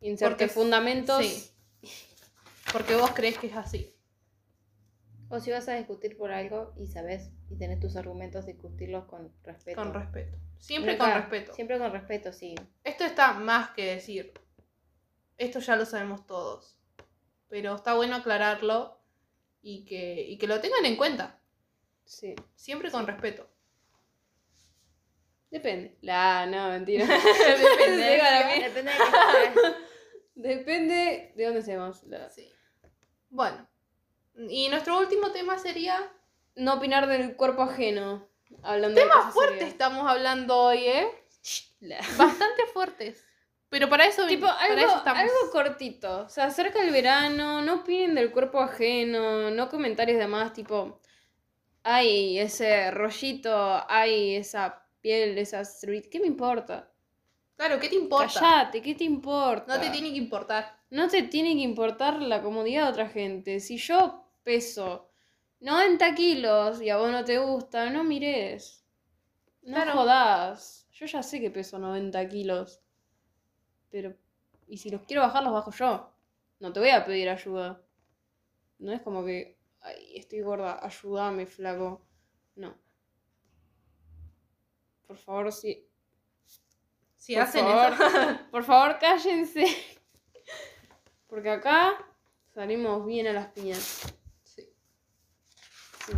Inserte 0.00 0.46
Porque- 0.46 0.48
fundamentos. 0.48 1.24
Sí. 1.24 1.50
Porque 2.72 2.94
vos 2.94 3.10
crees 3.14 3.38
que 3.38 3.48
es 3.48 3.56
así. 3.56 3.94
O 5.28 5.38
si 5.40 5.50
vas 5.52 5.68
a 5.68 5.74
discutir 5.74 6.16
por 6.16 6.32
algo 6.32 6.72
y 6.76 6.86
sabes 6.86 7.30
y 7.48 7.56
tenés 7.56 7.78
tus 7.80 7.96
argumentos, 7.96 8.46
discutirlos 8.46 9.04
con 9.04 9.32
respeto. 9.44 9.80
Con 9.80 9.94
respeto. 9.94 10.36
Siempre 10.58 10.92
Nunca- 10.92 11.04
con 11.04 11.14
respeto. 11.22 11.54
Siempre 11.54 11.78
con 11.78 11.92
respeto, 11.92 12.32
sí. 12.32 12.54
Esto 12.84 13.04
está 13.04 13.32
más 13.34 13.70
que 13.70 13.84
decir. 13.94 14.32
Esto 15.36 15.58
ya 15.60 15.76
lo 15.76 15.84
sabemos 15.86 16.26
todos. 16.26 16.76
Pero 17.48 17.74
está 17.74 17.94
bueno 17.94 18.16
aclararlo 18.16 19.00
y 19.62 19.84
que, 19.84 20.22
y 20.22 20.38
que 20.38 20.46
lo 20.46 20.60
tengan 20.60 20.84
en 20.86 20.96
cuenta. 20.96 21.40
Sí. 22.04 22.34
Siempre 22.56 22.90
con 22.90 23.06
respeto. 23.06 23.48
Depende. 25.50 25.96
La, 26.02 26.46
no, 26.46 26.68
mentira. 26.68 27.04
Depende. 27.06 28.14
Sí, 28.14 28.20
para 28.20 28.46
mí. 28.46 28.62
Depende 28.62 28.92
de 28.92 29.74
Depende 30.34 31.32
de 31.36 31.44
dónde 31.44 31.60
estemos. 31.60 32.02
La- 32.04 32.30
Sí. 32.30 32.50
Bueno. 33.28 33.68
Y 34.48 34.68
nuestro 34.68 34.98
último 34.98 35.30
tema 35.32 35.58
sería. 35.58 36.10
No 36.56 36.74
opinar 36.74 37.06
del 37.06 37.36
cuerpo 37.36 37.62
ajeno. 37.62 38.28
Hablando 38.62 39.00
de 39.00 39.06
Temas 39.06 39.32
fuertes 39.32 39.68
estamos 39.68 40.08
hablando 40.08 40.56
hoy, 40.56 40.84
¿eh? 40.84 41.06
La- 41.80 42.00
Bastante 42.16 42.66
fuertes. 42.72 43.24
Pero 43.68 43.88
para 43.88 44.04
eso, 44.04 44.26
Tipo, 44.26 44.46
para 44.46 44.60
algo, 44.64 44.78
eso 44.80 44.96
estamos. 44.96 45.22
algo 45.22 45.50
cortito. 45.52 46.28
Se 46.28 46.42
acerca 46.42 46.82
el 46.82 46.90
verano, 46.90 47.62
no 47.62 47.76
opinen 47.76 48.16
del 48.16 48.32
cuerpo 48.32 48.58
ajeno, 48.60 49.50
no 49.52 49.68
comentarios 49.68 50.18
de 50.18 50.26
más, 50.26 50.52
tipo, 50.52 51.00
ay, 51.84 52.40
ese 52.40 52.90
rollito, 52.90 53.84
ay, 53.88 54.34
esa 54.34 54.79
piel, 55.00 55.36
esa 55.38 55.64
celulitis, 55.64 56.10
¿qué 56.10 56.20
me 56.20 56.26
importa? 56.26 56.92
Claro, 57.56 57.78
¿qué 57.78 57.88
te 57.88 57.96
importa? 57.96 58.40
Callate, 58.40 58.80
¿qué 58.80 58.94
te 58.94 59.04
importa? 59.04 59.74
No 59.76 59.80
te 59.80 59.90
tiene 59.90 60.10
que 60.10 60.16
importar. 60.16 60.78
No 60.90 61.08
te 61.08 61.22
tiene 61.24 61.54
que 61.54 61.60
importar 61.60 62.22
la 62.22 62.42
comodidad 62.42 62.84
de 62.86 62.90
otra 62.90 63.08
gente. 63.08 63.60
Si 63.60 63.76
yo 63.76 64.24
peso 64.42 65.10
90 65.60 66.14
kilos 66.14 66.80
y 66.80 66.88
a 66.90 66.96
vos 66.96 67.10
no 67.10 67.24
te 67.24 67.38
gusta, 67.38 67.90
no 67.90 68.02
mires. 68.02 68.84
No 69.62 69.74
Claro. 69.74 69.92
jodas. 69.92 70.88
Yo 70.92 71.06
ya 71.06 71.22
sé 71.22 71.40
que 71.40 71.50
peso 71.50 71.78
90 71.78 72.26
kilos. 72.28 72.80
Pero, 73.90 74.14
y 74.66 74.78
si 74.78 74.88
los 74.90 75.02
quiero 75.02 75.22
bajar, 75.22 75.42
los 75.42 75.52
bajo 75.52 75.70
yo. 75.70 76.10
No 76.60 76.72
te 76.72 76.80
voy 76.80 76.90
a 76.90 77.04
pedir 77.04 77.28
ayuda. 77.28 77.82
No 78.78 78.92
es 78.92 79.02
como 79.02 79.24
que, 79.24 79.58
ay, 79.82 80.16
estoy 80.16 80.40
gorda, 80.40 80.78
ayúdame, 80.84 81.44
flaco. 81.46 82.06
No. 82.56 82.74
Por 85.10 85.18
favor, 85.18 85.50
si, 85.50 85.88
Si 87.16 87.34
por 87.34 87.42
hacen 87.42 87.66
favor, 87.66 87.92
eso. 87.94 88.38
por 88.52 88.62
favor, 88.62 88.96
cállense. 89.00 89.64
Porque 91.26 91.50
acá 91.50 91.96
salimos 92.54 93.04
bien 93.04 93.26
a 93.26 93.32
las 93.32 93.48
piñas. 93.48 94.14
Sí. 94.44 94.68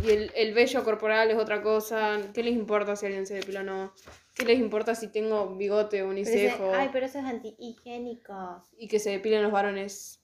Y 0.03 0.11
el, 0.11 0.31
el 0.35 0.53
vello 0.53 0.83
corporal 0.83 1.31
es 1.31 1.39
otra 1.39 1.63
cosa. 1.63 2.19
¿Qué 2.35 2.43
les 2.43 2.53
importa 2.53 2.95
si 2.95 3.07
alguien 3.07 3.25
se 3.25 3.33
depila 3.33 3.61
o 3.61 3.63
no? 3.63 3.95
¿Qué 4.35 4.45
les 4.45 4.59
importa 4.59 4.93
si 4.93 5.11
tengo 5.11 5.55
bigote 5.55 6.03
o 6.03 6.09
unicejo? 6.09 6.71
ay, 6.75 6.91
pero 6.93 7.07
eso 7.07 7.17
es 7.17 7.25
antihigiénico. 7.25 8.63
Y 8.77 8.87
que 8.87 8.99
se 8.99 9.09
depilen 9.09 9.41
los 9.41 9.51
varones. 9.51 10.23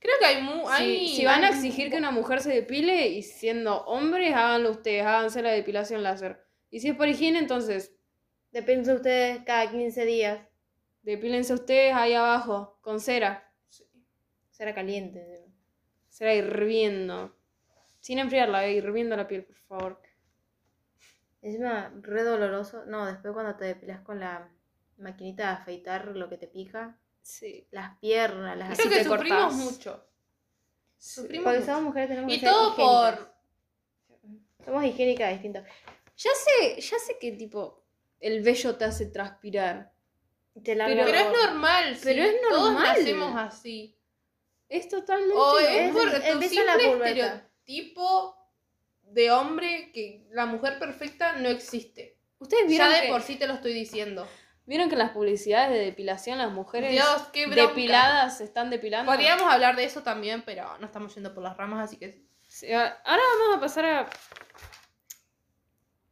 Creo 0.00 0.16
que 0.18 0.26
hay. 0.26 0.42
Mu 0.42 0.66
Si, 0.66 0.82
hay 0.82 1.08
si 1.08 1.24
van 1.24 1.44
a 1.44 1.48
exigir 1.48 1.88
que 1.88 1.96
una 1.96 2.10
mujer 2.10 2.42
se 2.42 2.52
depile 2.52 3.08
y 3.08 3.22
siendo 3.22 3.84
hombres, 3.86 4.34
háganlo 4.34 4.70
ustedes, 4.70 5.06
háganse 5.06 5.40
la 5.40 5.52
depilación 5.52 6.02
láser. 6.02 6.49
Y 6.70 6.80
si 6.80 6.88
es 6.88 6.96
por 6.96 7.08
higiene, 7.08 7.38
entonces 7.38 7.94
Depende 8.52 8.90
de 8.90 8.96
ustedes 8.96 9.44
cada 9.44 9.70
15 9.70 10.04
días. 10.04 10.40
depílense 11.02 11.54
ustedes 11.54 11.94
ahí 11.94 12.14
abajo, 12.14 12.78
con 12.80 12.98
cera. 13.00 13.52
Sí. 13.68 13.84
Será 14.50 14.74
caliente. 14.74 15.46
Será 16.08 16.34
hirviendo. 16.34 17.36
Sin 18.00 18.18
enfriarla, 18.18 18.66
eh, 18.66 18.72
hirviendo 18.74 19.16
la 19.16 19.28
piel, 19.28 19.44
por 19.44 19.56
favor. 19.56 20.02
Encima, 21.42 21.92
re 22.02 22.22
doloroso. 22.24 22.84
No, 22.86 23.06
después 23.06 23.32
cuando 23.32 23.56
te 23.56 23.66
depilas 23.66 24.00
con 24.00 24.18
la 24.20 24.50
maquinita 24.98 25.44
de 25.44 25.48
afeitar 25.50 26.06
lo 26.08 26.28
que 26.28 26.36
te 26.36 26.48
pica. 26.48 26.98
Sí. 27.22 27.66
Las 27.70 27.98
piernas, 27.98 28.58
las 28.58 28.70
Así 28.72 28.82
Creo 28.82 28.90
que 28.92 28.98
te 28.98 29.04
sufrimos 29.04 29.38
cortás. 29.44 29.54
mucho. 29.54 30.06
Sufrimos 30.98 31.44
Porque 31.44 31.58
mucho. 31.60 31.70
somos 31.70 31.82
mujeres 31.84 32.08
tenemos 32.08 32.32
Y 32.32 32.34
que 32.34 32.46
ser 32.46 32.50
todo 32.50 32.72
higiénicas. 32.72 33.16
por. 33.18 34.64
Somos 34.66 34.84
higiénicas 34.84 35.30
distintas. 35.32 35.64
Ya 36.22 36.30
sé, 36.34 36.80
ya 36.80 36.98
sé 36.98 37.16
que 37.18 37.32
tipo 37.32 37.82
el 38.20 38.42
vello 38.42 38.76
te 38.76 38.84
hace 38.84 39.06
transpirar. 39.06 39.92
Te 40.62 40.74
larga 40.74 40.94
Pero- 40.94 41.06
Pero 41.06 41.18
es 41.18 41.44
normal, 41.46 41.96
sí. 41.96 42.00
Pero 42.04 42.22
es 42.24 42.34
Todos 42.48 42.72
normal. 42.72 42.96
nacemos 42.98 43.34
así. 43.36 43.96
Es 44.68 44.88
totalmente. 44.88 45.34
O 45.34 45.58
es- 45.58 45.68
es 45.68 45.92
por 45.92 46.14
empieza 46.24 46.60
tu 46.60 46.66
la 46.66 46.78
simple 46.78 47.06
estereotipo 47.08 48.36
de 49.02 49.30
hombre 49.30 49.90
que 49.92 50.26
la 50.30 50.46
mujer 50.46 50.78
perfecta 50.78 51.32
no 51.34 51.48
existe. 51.48 52.18
Ustedes 52.38 52.64
Ya 52.64 52.68
vieron 52.68 52.92
de 52.92 53.00
que, 53.02 53.08
por 53.08 53.22
sí 53.22 53.36
te 53.36 53.46
lo 53.46 53.54
estoy 53.54 53.72
diciendo. 53.72 54.28
vieron 54.66 54.88
que 54.88 54.94
en 54.94 55.00
las 55.00 55.10
publicidades 55.12 55.70
de 55.70 55.84
depilación 55.84 56.38
las 56.38 56.52
mujeres 56.52 56.92
Dios, 56.92 57.22
qué 57.32 57.46
depiladas 57.48 58.38
se 58.38 58.44
están 58.44 58.70
depilando. 58.70 59.10
Podríamos 59.10 59.50
hablar 59.52 59.74
de 59.76 59.84
eso 59.84 60.02
también, 60.02 60.42
pero 60.44 60.76
no 60.78 60.86
estamos 60.86 61.14
yendo 61.14 61.32
por 61.34 61.42
las 61.42 61.56
ramas, 61.56 61.84
así 61.84 61.96
que. 61.96 62.22
Sí, 62.46 62.72
ahora 62.72 62.98
vamos 63.04 63.56
a 63.56 63.60
pasar 63.60 63.84
a 63.86 64.10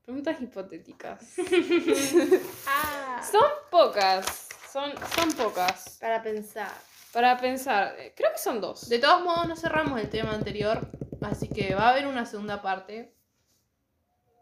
preguntas 0.09 0.41
hipotéticas. 0.41 1.21
Ah. 2.67 3.23
son 3.31 3.51
pocas, 3.71 4.49
son, 4.73 4.91
son 5.15 5.33
pocas. 5.33 5.99
Para 6.01 6.23
pensar. 6.23 6.73
Para 7.13 7.37
pensar, 7.37 7.95
eh, 7.99 8.15
creo 8.17 8.33
que 8.33 8.39
son 8.39 8.59
dos. 8.59 8.89
De 8.89 8.99
todos 8.99 9.23
modos, 9.23 9.47
no 9.47 9.55
cerramos 9.55 10.01
el 10.01 10.09
tema 10.09 10.33
anterior, 10.33 10.91
así 11.21 11.49
que 11.49 11.75
va 11.75 11.89
a 11.89 11.91
haber 11.91 12.07
una 12.07 12.25
segunda 12.25 12.63
parte. 12.63 13.15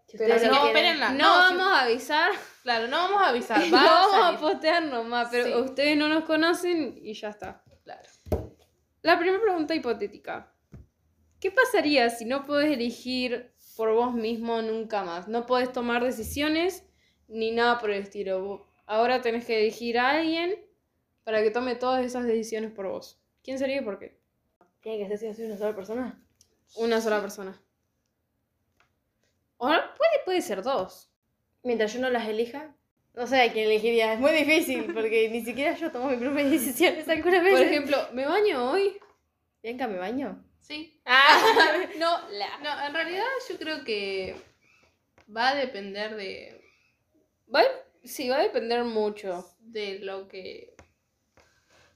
Si 0.06 0.16
Pero 0.16 0.34
no, 0.52 0.66
espérenla. 0.68 1.10
no, 1.10 1.18
no, 1.18 1.56
vamos 1.58 1.78
a 1.78 1.82
avisar, 1.82 2.30
Claro, 2.62 2.86
no 2.86 2.96
vamos 2.98 3.22
a 3.22 3.28
avisar. 3.30 3.58
no 3.68 3.76
a 3.76 3.82
vamos 3.82 4.36
a 4.36 4.40
postear 4.40 4.84
nomás, 4.84 5.28
pero 5.32 5.46
Sí. 5.46 5.52
ustedes 5.70 5.96
no 5.96 6.08
nos 6.08 6.24
conocen 6.24 6.96
y 7.02 7.12
ya 7.14 7.30
está. 7.30 7.64
Claro. 7.82 8.08
La 9.02 9.18
primera 9.18 9.42
pregunta 9.42 9.74
hipotética. 9.74 10.52
¿Qué 11.40 11.50
pasaría 11.50 12.08
si 12.10 12.24
no 12.24 12.46
podés 12.46 12.72
elegir 12.72 13.55
por 13.76 13.92
vos 13.92 14.14
mismo 14.14 14.62
nunca 14.62 15.04
más? 15.04 15.28
No 15.28 15.46
podés 15.46 15.72
tomar 15.72 16.02
decisiones 16.02 16.84
ni 17.28 17.50
nada 17.50 17.78
por 17.78 17.90
el 17.90 18.02
estilo. 18.02 18.66
Ahora 18.86 19.20
tenés 19.20 19.44
que 19.44 19.60
elegir 19.60 19.98
a 19.98 20.10
alguien 20.10 20.56
para 21.24 21.42
que 21.42 21.50
tome 21.50 21.74
todas 21.74 22.04
esas 22.04 22.24
decisiones 22.24 22.72
por 22.72 22.88
vos. 22.88 23.20
¿Quién 23.42 23.58
sería 23.58 23.80
y 23.80 23.84
por 23.84 23.98
qué? 23.98 24.18
¿Tiene 24.80 25.08
que 25.08 25.18
ser 25.18 25.34
si 25.34 25.42
una 25.42 25.56
sola 25.56 25.74
persona? 25.74 26.24
Una 26.76 27.00
sola 27.00 27.20
persona. 27.20 27.60
O 29.58 29.66
puede, 29.66 30.24
puede 30.24 30.40
ser 30.40 30.62
dos. 30.62 31.10
Mientras 31.62 31.92
yo 31.92 32.00
no 32.00 32.10
las 32.10 32.28
elija. 32.28 32.74
No 33.14 33.26
sé 33.26 33.40
a 33.40 33.52
quién 33.52 33.66
elegiría. 33.66 34.12
Es 34.12 34.20
muy 34.20 34.32
difícil 34.32 34.92
porque 34.92 35.28
ni 35.30 35.44
siquiera 35.44 35.74
yo 35.74 35.90
tomo 35.90 36.10
mis 36.10 36.18
propias 36.18 36.50
decisiones 36.50 37.08
algunas 37.08 37.42
veces. 37.42 37.58
Por 37.58 37.66
ejemplo, 37.66 37.96
¿me 38.12 38.26
baño 38.26 38.70
hoy? 38.70 38.98
Bianca, 39.62 39.88
¿me 39.88 39.98
baño? 39.98 40.45
Sí. 40.66 41.00
no, 41.98 42.28
la. 42.30 42.58
No, 42.58 42.86
en 42.86 42.94
realidad 42.94 43.24
yo 43.48 43.56
creo 43.58 43.84
que 43.84 44.36
va 45.34 45.50
a 45.50 45.54
depender 45.54 46.16
de, 46.16 46.60
Va 47.54 47.62
sí, 48.04 48.28
va 48.28 48.36
a 48.38 48.42
depender 48.42 48.82
mucho 48.84 49.48
de 49.60 50.00
lo 50.00 50.26
que. 50.28 50.74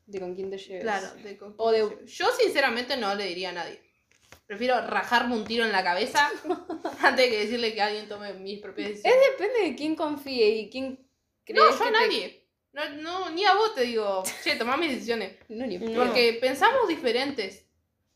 de 0.07 0.21
con 0.21 0.35
quién 0.35 0.51
te 0.51 0.59
lleves. 0.59 0.83
Claro, 0.83 1.13
de 1.23 1.37
con 1.37 1.55
O 1.57 1.71
de- 1.73 1.79
quién 1.79 1.91
te 1.91 1.97
lleves. 1.97 2.13
Yo 2.19 2.27
sinceramente 2.33 2.97
no 2.97 3.15
le 3.15 3.25
diría 3.27 3.51
a 3.51 3.53
nadie. 3.53 3.81
Prefiero 4.47 4.81
rajarme 4.87 5.35
un 5.37 5.45
tiro 5.45 5.65
en 5.65 5.73
la 5.73 5.83
cabeza 5.85 6.31
antes 7.01 7.25
de 7.25 7.31
que 7.31 7.39
decirle 7.41 7.73
que 7.75 7.83
alguien 7.83 8.09
tome 8.09 8.33
mis 8.35 8.61
propias 8.61 8.89
decisiones. 8.91 9.21
Depende 9.39 9.61
de 9.71 9.77
quién 9.77 9.95
confíe 9.97 10.49
y 10.49 10.71
quién 10.71 11.09
crees 11.45 11.61
No, 11.61 11.71
yo 11.71 11.85
a 11.85 11.87
te- 11.87 11.91
nadie. 11.93 12.47
No, 12.73 12.89
no, 12.91 13.31
ni 13.31 13.45
a 13.45 13.55
vos 13.55 13.75
te 13.75 13.83
digo, 13.83 14.23
che, 14.45 14.55
tomá 14.55 14.77
mis 14.77 14.93
decisiones. 14.93 15.37
No, 15.49 15.67
ni 15.67 15.79
No. 15.79 16.05
Porque 16.05 16.39
pensamos 16.41 16.87
diferentes. 16.87 17.67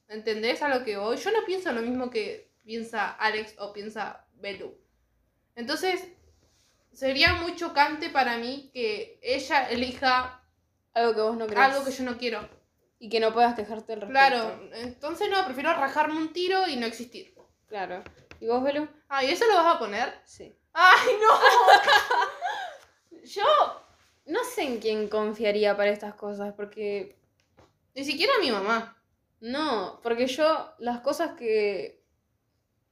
¿Entendés 0.09 0.63
a 0.63 0.69
lo 0.69 0.85
que 0.85 0.97
voy? 0.97 1.17
Yo 1.17 1.31
no 1.31 1.45
pienso 1.45 1.73
lo 1.73 1.83
mismo 1.83 2.11
que 2.11 2.51
piensa 2.65 3.11
Alex 3.11 3.55
o 3.59 3.73
piensa 3.73 4.27
Belu. 4.35 4.77
Entonces, 5.55 6.09
sería 6.93 7.35
muy 7.35 7.55
chocante 7.57 8.11
para 8.11 8.37
mí 8.39 8.71
que 8.73 9.19
ella 9.23 9.69
elija 9.71 10.43
algo 10.93 11.15
que 11.15 11.21
vos 11.21 11.37
no 11.37 11.47
crees. 11.47 11.61
algo 11.61 11.85
que 11.85 11.93
yo 11.93 12.05
no 12.05 12.19
quiero. 12.19 12.49
Y 12.99 13.09
que 13.09 13.21
no 13.21 13.33
puedas 13.33 13.55
quejarte 13.55 13.95
al 13.95 14.01
respecto. 14.03 14.13
Claro, 14.13 14.71
entonces 14.75 15.29
no, 15.29 15.45
prefiero 15.45 15.75
rajarme 15.75 16.17
un 16.17 16.33
tiro 16.33 16.67
y 16.69 16.77
no 16.77 16.87
existir. 16.87 17.35
Claro. 17.67 18.03
¿Y 18.41 18.47
vos, 18.47 18.63
Belu? 18.63 18.89
Ah, 19.09 19.25
¿y 19.25 19.31
eso 19.31 19.47
lo 19.47 19.57
vas 19.57 19.77
a 19.77 19.79
poner? 19.79 20.21
Sí. 20.25 20.55
¡Ay, 20.73 21.11
no! 21.21 23.21
Yo 23.25 23.45
no 24.27 24.45
sé 24.45 24.63
en 24.63 24.81
quién 24.81 25.09
confiaría 25.09 25.77
para 25.77 25.91
estas 25.91 26.15
cosas, 26.15 26.55
porque 26.55 27.17
Ni 27.95 28.05
siquiera 28.05 28.33
mi 28.41 28.51
mamá. 28.51 28.94
No, 29.45 30.01
porque 30.03 30.27
yo 30.27 30.75
las 30.79 31.01
cosas 31.01 31.33
que 31.33 32.03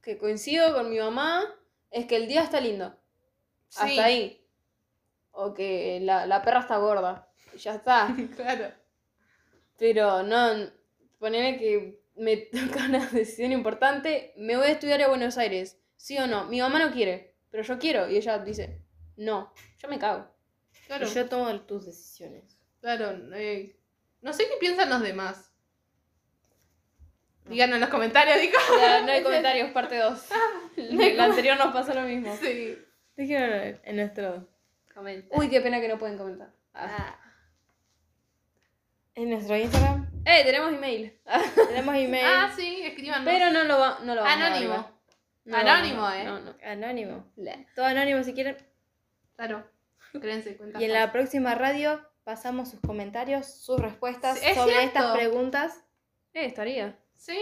que 0.03 0.19
coincido 0.19 0.75
con 0.75 0.91
mi 0.91 0.99
mamá 0.99 1.43
es 1.91 2.07
que 2.07 2.17
el 2.17 2.27
día 2.27 2.43
está 2.43 2.61
lindo. 2.61 2.95
Sí. 3.69 3.81
Hasta 3.83 4.05
ahí. 4.05 4.47
O 5.31 5.55
que 5.55 6.01
la, 6.03 6.27
la 6.27 6.43
perra 6.43 6.61
está 6.61 6.77
gorda. 6.77 7.33
y 7.55 7.59
Ya 7.59 7.77
está. 7.77 8.15
Claro. 8.37 8.75
Pero 9.79 10.23
no, 10.23 10.71
ponele 11.19 11.59
que 11.59 12.03
me 12.17 12.37
toca 12.53 12.85
una 12.85 13.07
decisión 13.07 13.53
importante. 13.53 14.35
Me 14.37 14.57
voy 14.57 14.67
a 14.67 14.73
estudiar 14.73 15.01
a 15.03 15.09
Buenos 15.09 15.39
Aires. 15.39 15.81
¿Sí 15.97 16.19
o 16.19 16.27
no? 16.27 16.47
Mi 16.47 16.61
mamá 16.61 16.81
no 16.81 16.93
quiere, 16.93 17.37
pero 17.51 17.63
yo 17.63 17.79
quiero. 17.79 18.11
Y 18.11 18.17
ella 18.17 18.39
dice, 18.41 18.83
no, 19.17 19.55
yo 19.79 19.89
me 19.89 19.99
cago. 19.99 20.27
Claro. 20.87 21.07
Y 21.07 21.11
yo 21.11 21.29
tomo 21.29 21.61
tus 21.63 21.87
decisiones. 21.87 22.59
Claro. 22.81 23.17
eh, 23.35 23.79
no 24.21 24.33
sé 24.33 24.49
qué 24.49 24.57
piensan 24.59 24.91
los 24.91 25.01
demás. 25.01 25.52
Díganos 27.47 27.75
en 27.77 27.81
los 27.81 27.91
comentarios, 27.91 28.41
digo. 28.41 28.55
Ya, 28.81 29.03
no 29.03 29.13
hay 29.13 29.23
comentarios, 29.25 29.71
parte 29.73 29.97
2. 29.99 30.29
La 30.77 31.25
anterior 31.25 31.59
nos 31.59 31.73
pasó 31.73 31.93
lo 31.95 32.03
mismo. 32.03 32.37
Sí. 32.41 32.79
Déjenlo 33.17 33.79
en 33.85 33.97
nuestro, 33.97 34.49
Uy, 35.31 35.49
qué 35.51 35.61
pena 35.61 35.81
que 35.81 35.89
no 35.89 35.99
pueden 35.99 36.17
comentar. 36.19 36.51
Ah. 36.75 37.19
en 39.15 39.31
nuestro 39.31 39.57
Instagram. 39.57 40.09
Eh, 40.25 40.43
tenemos 40.45 40.73
email. 40.73 41.19
Tenemos 41.69 41.95
email 41.97 42.25
Ah, 42.27 42.53
sí, 42.57 42.83
escriban. 42.83 43.25
Pero 43.25 43.51
no 43.51 43.65
lo, 43.65 43.79
va, 43.79 43.99
no 44.03 44.15
lo 44.15 44.23
vamos 44.23 44.43
a 44.43 44.47
Anónimo. 44.47 44.65
igual. 44.75 44.87
No 45.45 45.57
Anónimo, 45.57 46.07
a- 46.07 46.21
eh. 46.21 46.25
No, 46.25 46.41
no. 46.41 46.55
anónimo. 46.65 47.31
Le- 47.37 47.67
Todo 47.75 47.87
anónimo 47.87 48.23
si 48.23 48.33
quieren. 48.33 48.57
Claro. 49.37 49.69
Créense 50.13 50.57
cuenta. 50.57 50.81
Y 50.81 50.85
en 50.85 50.93
la 50.93 51.11
próxima 51.13 51.55
radio 51.55 52.01
pasamos 52.25 52.71
sus 52.71 52.81
comentarios, 52.81 53.47
sus 53.47 53.81
respuestas 53.81 54.39
Sí, 54.39 54.47
es 54.47 54.55
sobre 54.57 54.75
cierto. 54.77 54.87
estas 54.99 55.13
preguntas. 55.17 55.85
Eh, 56.35 56.47
estaría. 56.47 56.97
Sí. 57.23 57.39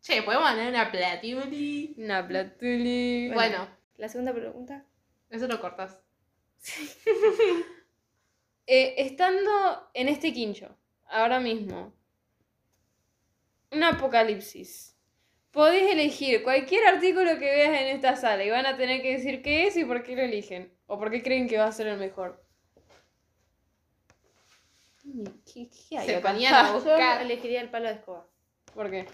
Che, 0.00 0.22
podemos 0.22 0.44
ganar 0.44 0.68
una 0.68 0.88
platuli. 0.92 1.94
Una 1.98 2.26
platuli. 2.28 3.28
Bueno, 3.34 3.66
La 3.96 4.08
segunda 4.08 4.32
pregunta. 4.32 4.84
eso 5.30 5.48
lo 5.48 5.60
cortas. 5.60 6.00
Eh, 8.66 8.94
estando 8.96 9.50
en 9.92 10.08
este 10.08 10.32
quincho, 10.32 10.74
ahora 11.08 11.38
mismo, 11.38 11.92
un 13.72 13.82
apocalipsis. 13.82 14.96
Podés 15.50 15.90
elegir 15.92 16.42
cualquier 16.42 16.86
artículo 16.86 17.32
que 17.38 17.44
veas 17.44 17.78
en 17.78 17.88
esta 17.88 18.16
sala 18.16 18.42
y 18.42 18.48
van 18.48 18.64
a 18.64 18.78
tener 18.78 19.02
que 19.02 19.18
decir 19.18 19.42
qué 19.42 19.66
es 19.66 19.76
y 19.76 19.84
por 19.84 20.02
qué 20.02 20.16
lo 20.16 20.22
eligen. 20.22 20.72
O 20.86 20.98
por 20.98 21.10
qué 21.10 21.22
creen 21.22 21.46
que 21.46 21.58
va 21.58 21.66
a 21.66 21.72
ser 21.72 21.88
el 21.88 21.98
mejor. 21.98 22.42
¿Qué, 25.44 25.68
qué 25.68 25.98
hay 25.98 26.06
Se 26.06 26.16
acá? 26.16 26.30
ponían 26.32 26.54
a 26.54 26.68
Yo 26.68 26.74
buscar. 26.74 27.20
elegiría 27.20 27.60
el 27.60 27.68
palo 27.70 27.88
de 27.88 27.94
escoba. 27.96 28.26
¿Por 28.74 28.90
qué? 28.90 29.06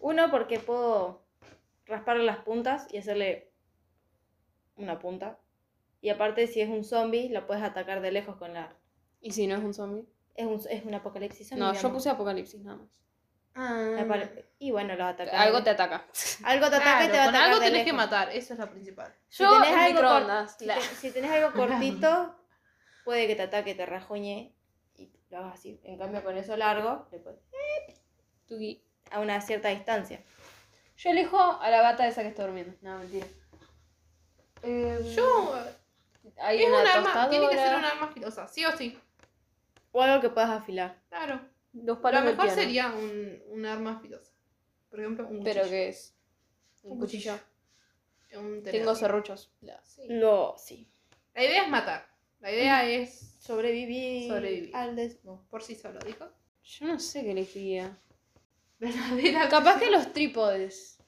Uno, 0.00 0.30
porque 0.30 0.58
puedo 0.58 1.24
rasparle 1.86 2.24
las 2.24 2.38
puntas 2.38 2.86
y 2.92 2.98
hacerle 2.98 3.52
una 4.76 4.98
punta. 4.98 5.38
Y 6.00 6.10
aparte, 6.10 6.46
si 6.46 6.60
es 6.60 6.68
un 6.68 6.84
zombie, 6.84 7.28
lo 7.30 7.46
puedes 7.46 7.62
atacar 7.62 8.00
de 8.00 8.10
lejos 8.12 8.36
con 8.36 8.52
la... 8.52 8.76
¿Y 9.20 9.32
si 9.32 9.46
no 9.46 9.56
es 9.56 9.62
un 9.64 9.72
zombie? 9.72 10.04
Es 10.34 10.46
un, 10.46 10.60
es 10.68 10.84
un 10.84 10.94
apocalipsis 10.94 11.48
zombie. 11.48 11.64
No, 11.64 11.72
yo 11.72 11.92
puse 11.92 12.10
apocalipsis 12.10 12.60
nada 12.62 12.78
más. 12.78 12.90
Ah. 13.54 14.04
Y 14.58 14.72
bueno, 14.72 14.96
lo 14.96 15.04
ataca. 15.04 15.40
Algo 15.40 15.62
te 15.62 15.70
ataca. 15.70 16.04
Algo 16.42 16.68
te 16.68 16.76
ataca 16.76 17.04
y 17.04 17.08
te 17.08 17.16
va 17.16 17.24
a 17.24 17.28
atacar 17.28 17.42
algo 17.50 17.60
de 17.60 17.66
tenés 17.66 17.84
que 17.84 17.92
matar, 17.92 18.28
eso 18.30 18.52
es 18.52 18.58
lo 18.58 18.68
principal. 18.68 19.14
Si 19.28 19.44
Yo, 19.44 19.62
tenés 19.62 19.76
algo 19.76 20.00
cor-. 20.00 20.48
Si, 20.48 20.66
La- 20.66 20.74
te- 20.74 20.80
si 20.82 21.10
tenés 21.12 21.30
algo 21.30 21.52
cortito, 21.56 22.34
puede 23.04 23.26
que 23.28 23.36
te 23.36 23.42
ataque, 23.42 23.74
te 23.76 23.86
rajuñe 23.86 24.54
y 24.96 25.10
lo 25.30 25.38
hagas 25.38 25.54
así. 25.54 25.80
En 25.84 25.98
cambio, 25.98 26.22
con 26.24 26.36
eso 26.36 26.56
largo, 26.56 27.06
le 27.12 27.20
puedes- 27.20 27.40
Tuki. 28.48 28.83
A 29.10 29.20
una 29.20 29.40
cierta 29.40 29.68
distancia. 29.68 30.22
Yo 30.96 31.10
elijo 31.10 31.38
a 31.38 31.70
la 31.70 31.82
gata 31.82 32.06
esa 32.06 32.22
que 32.22 32.28
está 32.28 32.44
durmiendo. 32.44 32.76
No, 32.80 32.98
mentira. 32.98 33.26
Eh, 34.62 35.12
Yo. 35.14 35.54
hay 36.38 36.62
Es 36.62 36.68
una 36.68 36.80
un 36.80 36.86
arma, 36.86 37.28
tiene 37.30 37.48
que 37.48 37.56
ser 37.56 37.76
un 37.76 37.84
arma 37.84 38.08
filosa, 38.08 38.48
sí 38.48 38.64
o 38.64 38.76
sí. 38.76 38.98
O 39.92 40.02
algo 40.02 40.20
que 40.20 40.30
puedas 40.30 40.50
afilar. 40.50 41.00
Claro. 41.08 41.40
Dos 41.72 41.96
Lo 41.96 42.02
palos 42.02 42.24
de 42.24 42.30
mejor 42.30 42.50
sería 42.50 42.88
un, 42.88 43.42
un 43.48 43.66
arma 43.66 44.00
filosa. 44.00 44.32
Por 44.90 45.00
ejemplo, 45.00 45.26
un 45.26 45.42
¿Pero 45.42 45.62
cuchillo. 45.62 45.70
qué 45.70 45.88
es? 45.88 46.14
Un 46.82 46.92
Un 46.92 46.98
cuchillo. 47.00 47.38
Un 48.32 48.62
tenedor. 48.62 48.70
Tengo 48.70 48.94
serruchos. 48.94 49.52
Sí. 49.84 50.02
Lo, 50.08 50.54
sí. 50.56 50.88
La 51.34 51.44
idea 51.44 51.62
es 51.64 51.68
matar. 51.68 52.06
La 52.40 52.52
idea 52.52 52.88
es 52.88 53.34
Sobrevivir. 53.40 54.28
Sobrevivir. 54.28 54.74
Al 54.76 54.96
des... 54.96 55.22
no. 55.24 55.44
por 55.50 55.62
sí 55.62 55.74
solo, 55.74 55.98
dijo. 56.00 56.28
Yo 56.62 56.86
no 56.86 56.98
sé 56.98 57.22
qué 57.22 57.32
elegiría. 57.32 57.98
Verdadera. 58.78 59.48
Capaz 59.48 59.78
que 59.78 59.90
los 59.90 60.12
trípodes. 60.12 60.98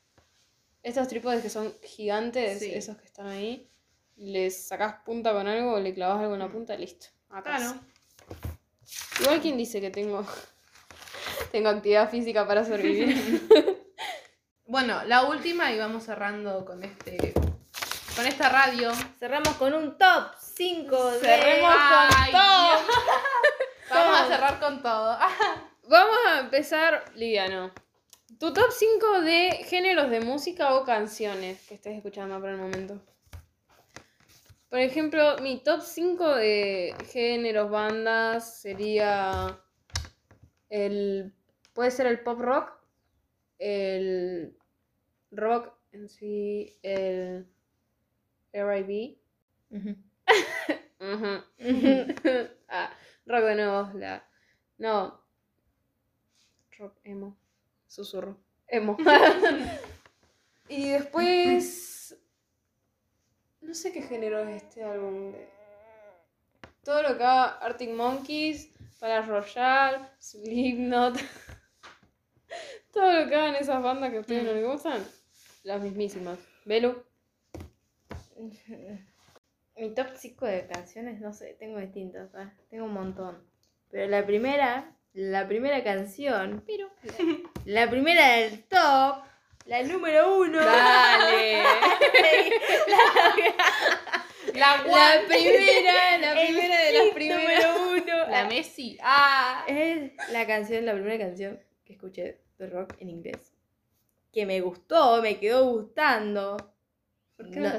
Estos 0.83 1.09
trípodes 1.09 1.43
que 1.43 1.51
son 1.51 1.75
gigantes, 1.83 2.61
Sí. 2.61 2.73
esos 2.73 2.97
que 2.97 3.07
están 3.07 3.27
ahí, 3.27 3.69
les 4.17 4.69
sacás 4.69 4.97
punta 5.05 5.33
con 5.33 5.47
algo, 5.49 5.79
le 5.81 5.93
clavas 5.93 6.21
algo 6.21 6.35
en 6.35 6.41
la 6.41 6.49
punta, 6.49 6.77
listo. 6.77 7.07
A 7.31 7.43
casa. 7.43 7.73
Claro. 7.75 7.81
Igual 9.21 9.41
quien 9.41 9.57
dice 9.57 9.81
que 9.81 9.91
tengo 9.91 10.25
tengo 11.53 11.69
actividad 11.71 12.09
física 12.11 12.47
para 12.47 12.65
sobrevivir. 12.65 13.47
Bueno, 14.69 15.05
la 15.05 15.23
última 15.27 15.71
y 15.71 15.79
vamos 15.79 16.03
cerrando 16.03 16.65
con 16.65 16.83
este. 16.83 17.33
Con 18.17 18.27
esta 18.27 18.49
radio. 18.49 18.91
Cerramos 19.17 19.55
con 19.55 19.73
un 19.73 19.97
top 19.97 20.33
5 20.41 21.11
de... 21.13 21.21
Cerremos 21.21 21.71
con 21.73 22.09
Ay, 22.17 22.33
todo. 22.33 22.67
Dios. 22.67 22.97
Vamos 23.91 24.21
a 24.21 24.27
cerrar 24.27 24.59
con 24.59 24.83
todo. 24.83 25.17
Vamos 25.89 26.17
a 26.27 26.41
empezar 26.41 27.05
liviano. 27.15 27.71
Tu 28.41 28.53
top 28.53 28.73
5 28.73 29.21
de 29.21 29.51
géneros 29.69 30.11
de 30.11 30.21
música 30.21 30.75
o 30.75 30.85
canciones 30.85 31.65
que 31.69 31.75
estés 31.75 31.97
escuchando 31.97 32.41
por 32.41 32.49
el 32.49 32.57
momento. 32.57 33.01
Por 34.69 34.81
ejemplo, 34.81 35.37
mi 35.43 35.63
top 35.63 35.81
5 35.83 36.35
de 36.35 36.93
géneros, 37.13 37.71
bandas 37.71 38.61
sería 38.61 39.61
el 40.71 41.33
puede 41.73 41.93
ser 41.93 42.09
el 42.09 42.19
pop 42.19 42.41
rock, 42.41 42.73
el 43.61 44.57
rock 45.31 45.73
en 45.93 46.09
sí, 46.09 46.77
el 46.83 47.47
R&B, 48.53 49.19
ah, 52.69 52.91
rock 53.25 53.45
de 53.45 53.55
nuevo, 53.55 53.91
la. 53.95 54.29
No. 54.79 55.26
Rock 56.79 56.97
emo. 57.05 57.37
Susurro. 57.87 58.37
Emo. 58.69 58.97
y 60.69 60.91
después. 60.91 62.17
No 63.61 63.75
sé 63.75 63.93
qué 63.93 64.03
género 64.03 64.41
es 64.41 64.63
este 64.63 64.85
álbum. 64.85 65.33
de- 65.33 65.49
Todo 66.85 67.03
lo 67.03 67.17
que 67.17 67.25
haga 67.25 67.59
Arctic 67.59 67.91
Monkeys, 67.91 68.71
para 69.01 69.23
Royal, 69.23 70.13
Slipknot. 70.19 71.19
Todo 72.93 73.13
lo 73.13 73.29
que 73.29 73.35
hagan 73.35 73.57
esas 73.57 73.83
bandas 73.83 74.11
que 74.11 74.19
a 74.19 74.21
ustedes 74.21 74.45
no 74.45 74.53
les 74.53 74.65
gustan. 74.65 75.05
Las 75.65 75.83
mismísimas. 75.83 76.39
Belu. 76.65 77.03
Mi 79.77 79.95
top 79.95 80.09
5 80.15 80.47
de 80.47 80.67
canciones, 80.67 81.21
no 81.21 81.33
sé, 81.33 81.55
tengo 81.59 81.79
distintas, 81.79 82.35
¿ah? 82.35 82.53
tengo 82.71 82.85
un 82.85 82.93
montón. 82.93 83.43
Pero 83.91 84.09
la 84.09 84.25
primera, 84.25 84.96
la 85.17 85.49
primera 85.49 85.83
canción, 85.83 86.63
pero 86.67 86.89
la 87.65 87.89
primera 87.91 88.33
del 88.37 88.63
top, 88.65 89.25
la 89.67 89.83
número 89.83 90.39
uno. 90.41 90.59
Dale. 90.65 91.63
La 94.55 94.77
La 94.85 94.85
La 94.87 95.27
primera, 95.27 96.19
la 96.19 96.33
primera 96.35 96.81
de 96.81 96.93
las 96.93 97.09
primeras. 97.15 97.77
número 97.77 97.91
uno. 98.03 98.31
La 98.31 98.45
Messi. 98.47 98.97
Ah. 99.03 99.65
Es 99.67 100.13
la 100.33 100.47
canción, 100.47 100.87
la 100.87 100.93
primera 100.95 101.19
canción 101.19 101.61
que 101.85 101.93
escuché 101.95 102.41
de 102.59 102.67
rock 102.69 102.95
en 103.01 103.11
inglés. 103.11 103.53
que 104.33 104.47
me 104.47 104.61
gustó, 104.61 105.21
me 105.23 105.39
quedó 105.39 105.65
gustando. 105.71 106.57
¿Por 107.37 107.51
qué 107.51 107.61
No- 107.61 107.73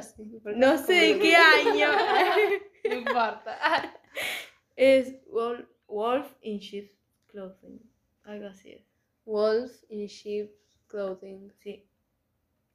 No 0.56 0.78
sé 0.78 0.94
de 0.94 1.20
qué 1.20 1.36
año. 1.36 1.90
No 2.84 2.94
importa. 2.96 3.58
es 4.76 5.16
Wolf, 5.28 5.66
Wolf 5.88 6.28
in 6.42 6.60
Sheep's 6.60 6.97
Clothing. 7.28 7.80
Algo 8.24 8.48
así 8.48 8.72
es. 8.74 8.84
Wolf 9.26 9.84
in 9.90 10.08
sheep's 10.08 10.54
clothing. 10.88 11.52
Sí. 11.62 11.88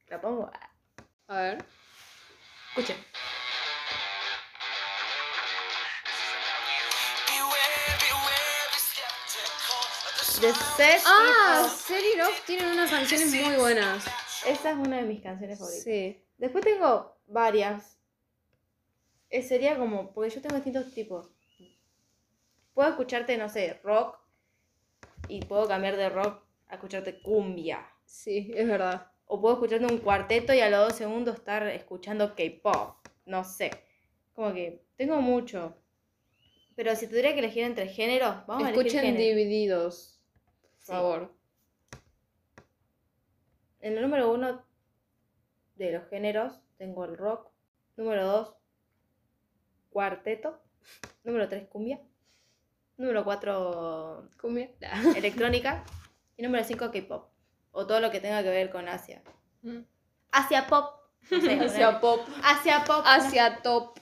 La 0.07 0.21
pongo. 0.21 0.51
A 1.27 1.41
ver. 1.41 1.65
Escuchen. 2.69 2.97
The 10.41 10.51
Set 10.75 11.01
Ah, 11.05 11.69
Set 11.73 12.03
It 12.03 12.21
Off 12.21 12.45
tienen 12.45 12.73
unas 12.73 12.89
canciones 12.89 13.33
muy 13.33 13.55
buenas. 13.55 14.03
Esa 14.45 14.71
es 14.71 14.77
una 14.77 14.97
de 14.97 15.03
mis 15.03 15.21
canciones 15.21 15.57
favoritas. 15.57 15.85
Sí. 15.85 16.21
Después 16.37 16.65
tengo 16.65 17.17
varias. 17.27 17.97
Eh, 19.29 19.41
sería 19.41 19.77
como, 19.77 20.13
porque 20.13 20.31
yo 20.31 20.41
tengo 20.41 20.55
distintos 20.55 20.93
tipos. 20.93 21.29
Puedo 22.73 22.89
escucharte, 22.89 23.37
no 23.37 23.47
sé, 23.47 23.79
rock. 23.83 24.19
Y 25.27 25.41
puedo 25.45 25.67
cambiar 25.67 25.97
de 25.97 26.09
rock 26.09 26.43
a 26.67 26.75
escucharte 26.75 27.21
cumbia. 27.21 27.85
Sí, 28.05 28.51
es 28.55 28.67
verdad. 28.67 29.07
O 29.25 29.39
puedo 29.41 29.55
escucharte 29.55 29.85
un 29.85 29.99
cuarteto 29.99 30.53
y 30.53 30.59
a 30.59 30.69
los 30.69 30.89
dos 30.89 30.97
segundos 30.97 31.35
estar 31.35 31.65
escuchando 31.67 32.35
K-pop. 32.35 32.97
No 33.25 33.43
sé. 33.43 33.71
Como 34.33 34.53
que 34.53 34.83
tengo 34.95 35.21
mucho. 35.21 35.75
Pero 36.75 36.95
si 36.95 37.07
tuviera 37.07 37.33
que 37.33 37.39
elegir 37.39 37.63
entre 37.63 37.87
géneros, 37.87 38.45
vamos 38.47 38.65
a 38.65 38.69
elegir 38.69 38.87
Escuchen 38.87 39.17
divididos. 39.17 40.19
Por 40.61 40.79
Sí. 40.79 40.91
favor. 40.91 41.33
En 43.79 43.95
el 43.97 44.01
número 44.01 44.31
uno 44.31 44.65
de 45.75 45.91
los 45.91 46.07
géneros 46.09 46.59
tengo 46.77 47.05
el 47.05 47.17
rock. 47.17 47.49
Número 47.95 48.25
dos, 48.25 48.55
cuarteto. 49.91 50.59
Número 51.23 51.47
tres, 51.47 51.67
cumbia. 51.67 52.01
Número 52.97 53.23
cuatro, 53.23 54.29
Cumbia. 54.39 54.69
electrónica. 55.15 55.83
Y 56.37 56.43
número 56.43 56.63
cinco, 56.63 56.91
K-pop. 56.91 57.29
O 57.71 57.87
todo 57.87 57.99
lo 57.99 58.11
que 58.11 58.19
tenga 58.19 58.43
que 58.43 58.49
ver 58.49 58.69
con 58.69 58.87
Asia. 58.87 59.21
Mm. 59.61 59.79
Asia 60.31 60.67
pop. 60.67 60.99
No 61.31 61.41
sé, 61.41 61.59
Hacia 61.65 61.99
pop. 61.99 62.21
Asia 62.43 62.83
pop. 62.83 63.03
Hacia 63.05 63.61
top. 63.61 63.99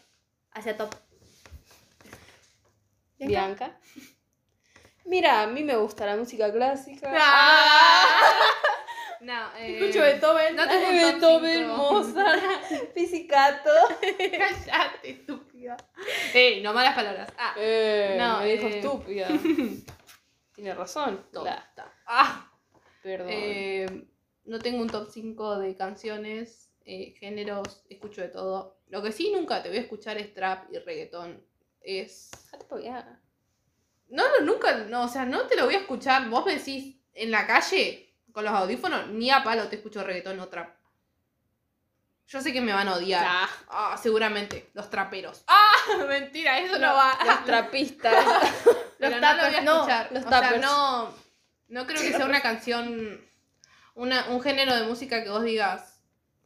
Asia 0.51 0.77
top. 0.77 0.93
Bianca. 3.17 3.77
Mira, 5.06 5.43
a 5.43 5.47
mí 5.47 5.63
me 5.63 5.75
gusta 5.75 6.06
la 6.06 6.15
música 6.15 6.51
clásica. 6.51 7.12
No, 9.21 9.56
eh, 9.56 9.77
Escucho 9.77 10.01
Beethoven. 10.01 10.56
No 10.56 10.63
top 10.63 10.71
Beethoven. 10.89 11.67
Mozart, 11.67 12.41
Pizzicato. 12.95 13.69
Cállate, 14.17 15.25
estúpida. 15.69 16.62
No 16.63 16.74
malas 16.74 16.95
palabras. 16.95 17.32
Ah, 17.38 17.54
Eh, 17.58 18.15
No, 18.19 18.39
me 18.39 18.45
dijo 18.54 18.67
eh. 18.67 18.80
estúpida. 18.80 19.28
Tiene 20.56 20.74
razón. 20.74 21.26
Tonta. 21.32 21.71
Ah, 22.06 22.52
Perdón. 23.02 23.28
eh, 23.32 24.08
no 24.45 24.60
tengo 24.60 24.82
un 24.82 24.89
top 24.89 25.10
5 25.12 25.60
de 25.60 25.76
canciones, 25.76 26.71
eh, 26.86 27.13
géneros, 27.19 27.84
escucho 27.89 28.21
de 28.21 28.28
todo. 28.30 28.82
Lo 28.89 29.02
que 29.02 29.12
sí 29.12 29.32
nunca 29.34 29.62
te 29.63 29.69
voy 29.69 29.78
a 29.78 29.82
escuchar 29.82 30.17
es 30.17 30.34
trap 30.34 30.71
y 30.74 30.78
reggaetón. 30.80 31.43
Es. 31.82 32.30
No, 34.10 34.24
no, 34.30 34.45
nunca, 34.45 34.76
no, 34.86 35.04
o 35.04 35.08
sea, 35.08 35.26
no 35.26 35.47
te 35.47 35.56
lo 35.56 35.65
voy 35.65 35.76
a 35.76 35.80
escuchar. 35.80 36.30
Vos 36.30 36.45
me 36.45 36.56
decís 36.58 36.97
en 37.13 37.32
la 37.32 37.47
calle 37.47 38.13
con 38.34 38.43
los 38.43 38.54
audífonos, 38.54 39.08
ni 39.10 39.30
a 39.32 39.43
palo 39.43 39.67
te 39.67 39.78
escucho 39.78 40.04
reggaetón 40.04 40.39
o 40.39 40.47
trap. 40.50 40.76
Yo 42.32 42.39
sé 42.41 42.54
que 42.54 42.62
me 42.62 42.72
van 42.72 42.88
a 42.88 42.96
odiar. 42.96 43.26
Ah, 43.70 43.98
seguramente, 44.02 44.70
los 44.74 44.89
traperos. 44.89 45.44
¡Ah! 45.48 45.72
Mentira, 46.08 46.60
eso 46.60 46.80
no, 46.80 46.94
va. 46.94 47.17
Los 47.26 47.44
trapistas. 47.46 48.13
Pero 48.98 49.17
Los 49.17 49.22
no 49.22 49.28
lo 49.36 49.38
voy 49.38 49.46
a 49.46 49.50
tappers, 49.52 49.63
no, 49.63 49.76
escuchar. 49.76 50.12
los 50.12 50.26
o 50.26 50.30
sea, 50.30 50.41
tappers. 50.41 50.62
no, 50.62 51.13
no 51.70 51.88
creo 51.88 52.02
que 52.02 52.13
sea 52.13 52.26
una 52.26 52.41
canción, 52.41 53.20
una, 53.96 54.28
un 54.30 54.41
género 54.41 54.76
de 54.76 54.84
música 54.84 55.24
que 55.24 55.30
vos 55.30 55.44
digas, 55.44 56.02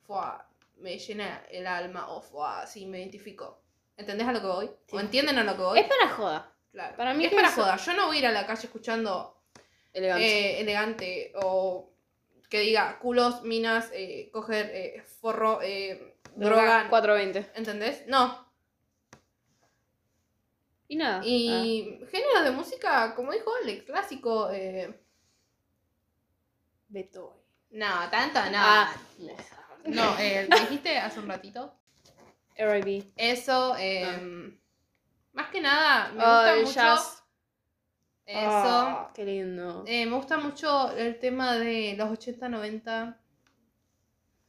"Fua, 0.08 0.48
me 0.78 0.98
llena 0.98 1.44
el 1.52 1.68
alma 1.68 2.08
o 2.10 2.22
"Fua, 2.22 2.66
sí, 2.66 2.86
me 2.86 3.00
identifico. 3.00 3.62
¿Entendés 3.98 4.28
a 4.28 4.32
lo 4.32 4.40
que 4.42 4.48
voy? 4.48 4.66
Sí. 4.88 4.96
¿O 4.96 5.00
entienden 5.00 5.38
a 5.38 5.44
lo 5.44 5.56
que 5.56 5.62
voy? 5.64 5.80
es 5.80 5.88
para 5.88 6.10
joda. 6.10 6.52
Claro. 6.72 6.96
para 6.98 7.14
mí 7.14 7.24
es 7.26 7.30
que 7.30 7.36
para 7.38 7.48
eso- 7.50 7.62
joda. 7.62 7.78
Yo 7.78 7.94
no 7.94 8.08
voy 8.08 8.18
a 8.18 8.20
ir 8.20 8.28
a 8.28 8.32
la 8.32 8.46
calle 8.48 8.64
escuchando 8.66 9.38
Elegante. 9.94 10.26
eh, 10.28 10.62
elegante 10.62 11.32
o 11.36 11.90
que 12.50 12.60
diga 12.62 13.00
culos, 13.00 13.44
minas, 13.44 13.90
eh, 13.94 14.30
coger 14.32 14.70
eh, 14.74 15.02
forro, 15.22 15.62
eh, 15.62 16.16
droga. 16.36 16.88
420. 16.90 17.52
¿Entendés? 17.56 18.04
No. 18.08 18.46
Y 20.88 20.96
nada. 20.98 21.22
Y 21.26 22.00
géneros 22.12 22.44
de 22.44 22.52
música, 22.52 23.16
como 23.16 23.32
dijo 23.32 23.52
Alex, 23.64 23.84
clásico. 23.86 24.50
Eh... 24.52 24.94
Beethoven. 26.88 27.38
No, 27.72 28.10
tanto 28.10 28.40
no. 28.52 28.58
Ah. 28.58 28.96
No, 29.86 30.18
eh, 30.20 30.48
¿me 30.50 30.60
dijiste 30.62 30.98
hace 30.98 31.20
un 31.20 31.28
ratito. 31.28 31.74
R.I.B. 32.56 33.12
Eso, 33.18 33.76
eh, 33.78 34.56
más 35.34 35.50
que 35.50 35.60
nada, 35.60 36.10
me 36.14 36.24
Ah, 36.24 36.56
gusta 36.56 36.56
mucho. 36.62 36.74
jazz. 36.74 37.15
Eso. 38.26 38.40
Ah, 38.42 39.12
qué 39.14 39.24
lindo. 39.26 39.84
Eh, 39.88 40.06
me 40.06 40.16
gusta 40.16 40.38
mucho 40.38 40.92
el 40.98 41.20
tema 41.20 41.56
de 41.58 41.94
los 41.98 42.10
80-90. 42.10 43.18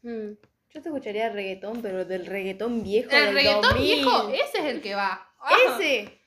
Mm. 0.03 0.31
Yo 0.71 0.83
te 0.83 0.89
escucharía 0.89 1.29
reggaetón, 1.31 1.83
pero 1.83 2.05
del 2.05 2.27
reggaetón 2.27 2.83
viejo. 2.83 3.11
El 3.11 3.25
del 3.27 3.35
reggaetón 3.35 3.63
2000. 3.63 3.95
viejo, 3.95 4.29
ese 4.29 4.59
es 4.59 4.65
el 4.65 4.81
que 4.83 4.95
va. 4.95 5.29
Ah. 5.41 5.55
Ese. 5.79 6.21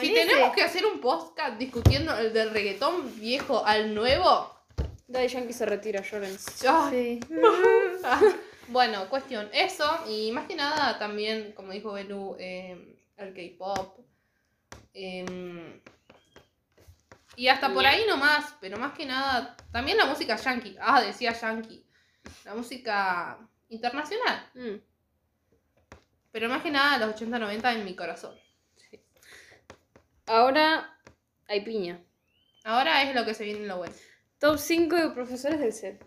Si 0.00 0.06
ese. 0.12 0.26
tenemos 0.26 0.54
que 0.54 0.62
hacer 0.62 0.84
un 0.86 1.00
podcast 1.00 1.56
discutiendo 1.58 2.16
el 2.18 2.32
del 2.32 2.50
reggaetón 2.50 3.20
viejo 3.20 3.64
al 3.64 3.94
nuevo, 3.94 4.50
Daddy 5.06 5.28
Yankee 5.28 5.52
se 5.52 5.66
retira, 5.66 6.02
lloren. 6.02 6.36
yo- 6.62 6.90
Sí. 6.90 7.20
Bueno, 8.68 9.08
cuestión, 9.10 9.46
eso, 9.52 9.84
y 10.08 10.32
más 10.32 10.46
que 10.48 10.56
nada 10.56 10.98
también, 10.98 11.52
como 11.52 11.70
dijo 11.72 11.92
Belu, 11.92 12.34
eh, 12.40 12.96
el 13.18 13.34
K-pop. 13.34 13.98
em, 14.94 15.80
y 17.36 17.48
hasta 17.48 17.72
por 17.72 17.84
ahí 17.86 18.04
nomás, 18.08 18.54
pero 18.60 18.78
más 18.78 18.92
que 18.94 19.06
nada, 19.06 19.56
también 19.72 19.96
la 19.96 20.06
música 20.06 20.36
yankee. 20.36 20.76
Ah, 20.80 21.00
decía 21.00 21.32
yankee. 21.32 21.84
La 22.44 22.54
música 22.54 23.38
internacional. 23.68 24.50
Mm. 24.54 24.76
Pero 26.32 26.48
más 26.48 26.62
que 26.62 26.70
nada 26.70 26.98
los 27.06 27.14
80-90 27.20 27.72
en 27.74 27.84
mi 27.84 27.94
corazón. 27.94 28.34
Ahora 30.26 30.98
hay 31.48 31.60
piña. 31.62 32.02
Ahora 32.64 33.02
es 33.02 33.14
lo 33.14 33.24
que 33.24 33.34
se 33.34 33.44
viene 33.44 33.60
en 33.60 33.68
lo 33.68 33.76
bueno. 33.78 33.94
Top 34.38 34.58
5 34.58 34.96
de 34.96 35.10
profesores 35.10 35.60
del 35.60 35.72
set. 35.72 36.04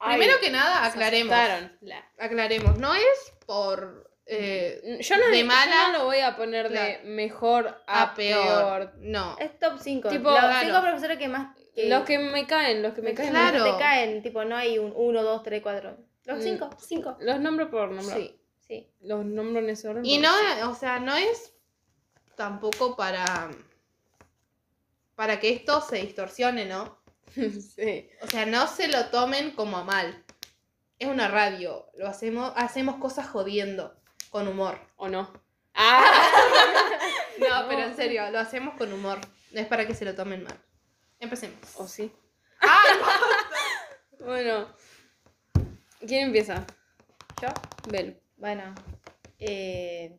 Primero 0.00 0.38
que 0.40 0.50
nada, 0.50 0.84
aclaremos. 0.86 1.36
La- 1.80 2.08
Aclaremos. 2.18 2.78
No 2.78 2.94
es 2.94 3.32
por 3.46 4.07
eh, 4.30 4.98
Yo 5.00 5.16
no, 5.16 5.28
de 5.28 5.40
yo 5.40 5.46
mala 5.46 5.88
no 5.92 5.98
lo 5.98 6.04
voy 6.04 6.18
a 6.18 6.36
poner 6.36 6.68
de 6.68 6.74
Claro. 6.74 7.00
mejor 7.04 7.82
a, 7.86 8.02
a 8.02 8.14
peor. 8.14 8.44
peor. 8.44 8.92
No. 8.98 9.36
Es 9.38 9.58
top 9.58 9.78
5. 9.80 10.08
Tipo, 10.10 10.30
los 10.30 10.38
claro. 10.38 10.66
5 10.68 10.80
profesores 10.82 11.18
que 11.18 11.28
más. 11.28 11.56
Que 11.74 11.88
Los 11.88 12.04
que 12.04 12.18
me 12.18 12.46
caen, 12.46 12.82
los 12.82 12.92
que 12.94 13.02
me 13.02 13.14
caen. 13.14 13.30
Claro. 13.30 13.64
te 13.64 13.78
caen. 13.78 14.22
Tipo, 14.22 14.44
no 14.44 14.56
hay 14.56 14.78
un 14.78 14.92
1, 14.94 15.22
2, 15.22 15.42
3, 15.42 15.62
4. 15.62 15.96
Los 16.24 16.38
Mm. 16.38 16.42
5. 16.42 16.70
5. 16.78 17.16
Los 17.20 17.40
nombro 17.40 17.70
por 17.70 17.90
nombrar. 17.90 18.18
Sí. 18.18 18.34
Sí. 18.66 18.90
Los 19.00 19.24
nombro 19.24 19.62
en 19.62 19.70
ese 19.70 19.88
orden. 19.88 20.04
Y 20.04 20.18
no, 20.18 20.28
sí. 20.30 20.62
o 20.64 20.74
sea, 20.74 20.98
no 21.00 21.16
es 21.16 21.54
tampoco 22.36 22.96
para 22.96 23.50
para 25.14 25.40
que 25.40 25.50
esto 25.50 25.80
se 25.80 25.96
distorsione, 25.96 26.64
¿no? 26.66 26.98
sí. 27.34 28.08
O 28.22 28.26
sea, 28.28 28.46
no 28.46 28.66
se 28.66 28.88
lo 28.88 29.06
tomen 29.06 29.50
como 29.52 29.78
a 29.78 29.84
mal. 29.84 30.24
Es 30.98 31.08
una 31.08 31.28
radio, 31.28 31.86
lo 31.96 32.08
hacemos 32.08 32.52
hacemos 32.56 32.96
cosas 32.96 33.28
jodiendo 33.28 33.96
con 34.30 34.46
humor. 34.48 34.78
¿O 34.96 35.08
no? 35.08 35.32
Ah. 35.74 36.04
No, 37.38 37.62
No. 37.62 37.68
pero 37.68 37.82
en 37.82 37.94
serio, 37.94 38.28
lo 38.32 38.40
hacemos 38.40 38.74
con 38.74 38.92
humor. 38.92 39.20
No 39.52 39.60
es 39.60 39.66
para 39.68 39.86
que 39.86 39.94
se 39.94 40.04
lo 40.04 40.14
tomen 40.16 40.42
mal. 40.42 40.58
Empecemos. 41.20 41.58
¿O 41.76 41.86
sí? 41.86 42.12
Bueno. 44.18 44.66
¿Quién 46.00 46.26
empieza? 46.26 46.66
¿Yo? 47.40 47.48
Bel. 47.88 48.20
Bueno. 48.36 48.74
Eh, 49.38 50.18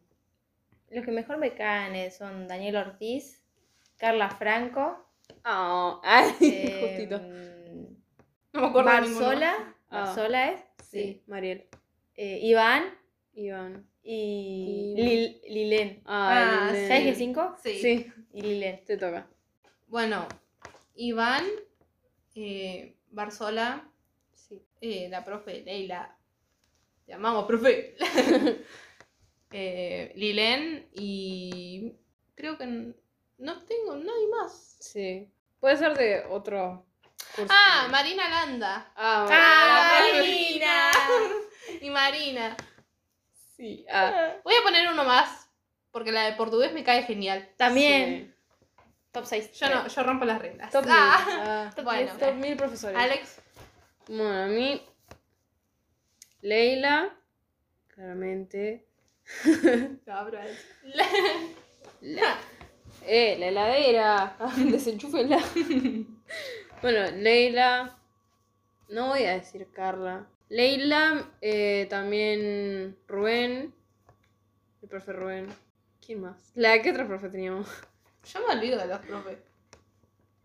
los 0.89 1.03
que 1.03 1.11
mejor 1.11 1.37
me 1.37 1.53
caen 1.53 1.95
eh, 1.95 2.09
son 2.11 2.47
Daniel 2.47 2.77
Ortiz, 2.77 3.43
Carla 3.97 4.29
Franco, 4.29 5.05
Ah, 5.43 5.99
ay, 6.03 6.35
eh, 6.41 6.79
justito. 6.81 7.19
No 8.53 8.61
me 8.61 8.67
acuerdo 8.67 8.89
de 8.91 9.01
ninguno. 9.01 9.25
Marzola. 9.27 9.75
Ah. 9.89 10.05
Marzola 10.05 10.51
es. 10.51 10.61
Sí, 10.89 11.23
Mariel. 11.27 11.67
Eh, 12.15 12.39
Iván 12.41 12.97
Iván. 13.33 13.88
Y 14.03 14.93
Y- 14.97 15.01
Lil- 15.01 15.41
Lilén. 15.49 16.01
Ah, 16.05 16.69
Ay, 16.71 16.87
¿Sabes 16.87 17.03
qué 17.03 17.13
sí. 17.13 17.19
5? 17.19 17.55
Sí. 17.63 17.79
Sí, 17.81 18.11
Y 18.33 18.41
Lilén. 18.41 18.83
te 18.85 18.97
toca. 18.97 19.27
Bueno, 19.87 20.27
Iván, 20.95 21.45
eh, 22.35 22.95
Barzola, 23.11 23.89
Sí. 24.33 24.61
eh, 24.81 25.07
la 25.09 25.23
profe 25.23 25.61
Leila, 25.61 26.15
te 27.05 27.13
amamos, 27.13 27.45
profe. 27.45 27.95
eh, 29.51 30.11
Lilen 30.15 30.89
y 30.93 31.93
creo 32.35 32.57
que 32.57 32.65
no 33.37 33.63
tengo 33.65 33.95
nadie 33.95 34.27
más. 34.39 34.77
Sí. 34.79 35.27
Puede 35.59 35.77
ser 35.77 35.97
de 35.97 36.23
otro 36.29 36.85
curso. 37.35 37.51
Ah, 37.53 37.87
Marina 37.91 38.29
Landa 38.29 38.91
Ah, 38.95 39.27
¡Ah, 39.29 39.99
Marina. 40.09 40.21
Marina! 40.21 40.91
y 41.81 41.89
Marina. 41.89 42.57
Sí. 43.59 43.85
Ah, 43.91 44.35
Voy 44.45 44.53
a 44.55 44.63
poner 44.63 44.87
uno 44.89 45.03
más, 45.03 45.49
porque 45.91 46.13
la 46.13 46.23
de 46.23 46.33
portugués 46.33 46.71
me 46.71 46.85
cae 46.85 47.03
genial. 47.03 47.49
También. 47.57 48.27
sí. 48.27 48.35
Top 49.11 49.25
6. 49.25 49.51
Yo 49.53 49.69
no, 49.69 49.85
yo 49.87 50.03
rompo 50.03 50.23
las 50.23 50.39
reglas. 50.39 50.71
Top 50.71 50.85
Ah. 50.87 51.23
mil. 51.27 51.35
Ah, 51.41 51.71
Top 51.75 51.83
bueno. 51.83 52.11
top 52.17 52.33
mil 52.35 52.55
profesores. 52.55 52.97
Alex, 52.97 53.41
Bueno, 54.07 54.43
a 54.43 54.47
mí. 54.47 54.81
Leila. 56.41 57.13
Claramente. 57.93 58.85
cabra. 60.05 60.45
La, 62.01 62.37
eh, 63.05 63.35
la 63.39 63.47
heladera. 63.47 64.37
Desenchúfenla. 64.57 65.39
bueno, 66.81 67.11
Leila. 67.17 67.97
No 68.89 69.07
voy 69.07 69.23
a 69.25 69.33
decir 69.33 69.67
Carla. 69.73 70.27
Leila, 70.49 71.31
eh, 71.41 71.87
también 71.89 72.97
Rubén. 73.07 73.73
El 74.81 74.89
profe 74.89 75.13
Rubén. 75.13 75.47
¿Quién 76.05 76.21
más? 76.21 76.51
La, 76.55 76.81
¿Qué 76.81 76.91
otro 76.91 77.07
profe 77.07 77.29
teníamos? 77.29 77.67
Yo 78.33 78.39
me 78.47 78.55
olvido 78.55 78.77
de 78.79 78.87
los 78.87 78.99
profes. 78.99 79.37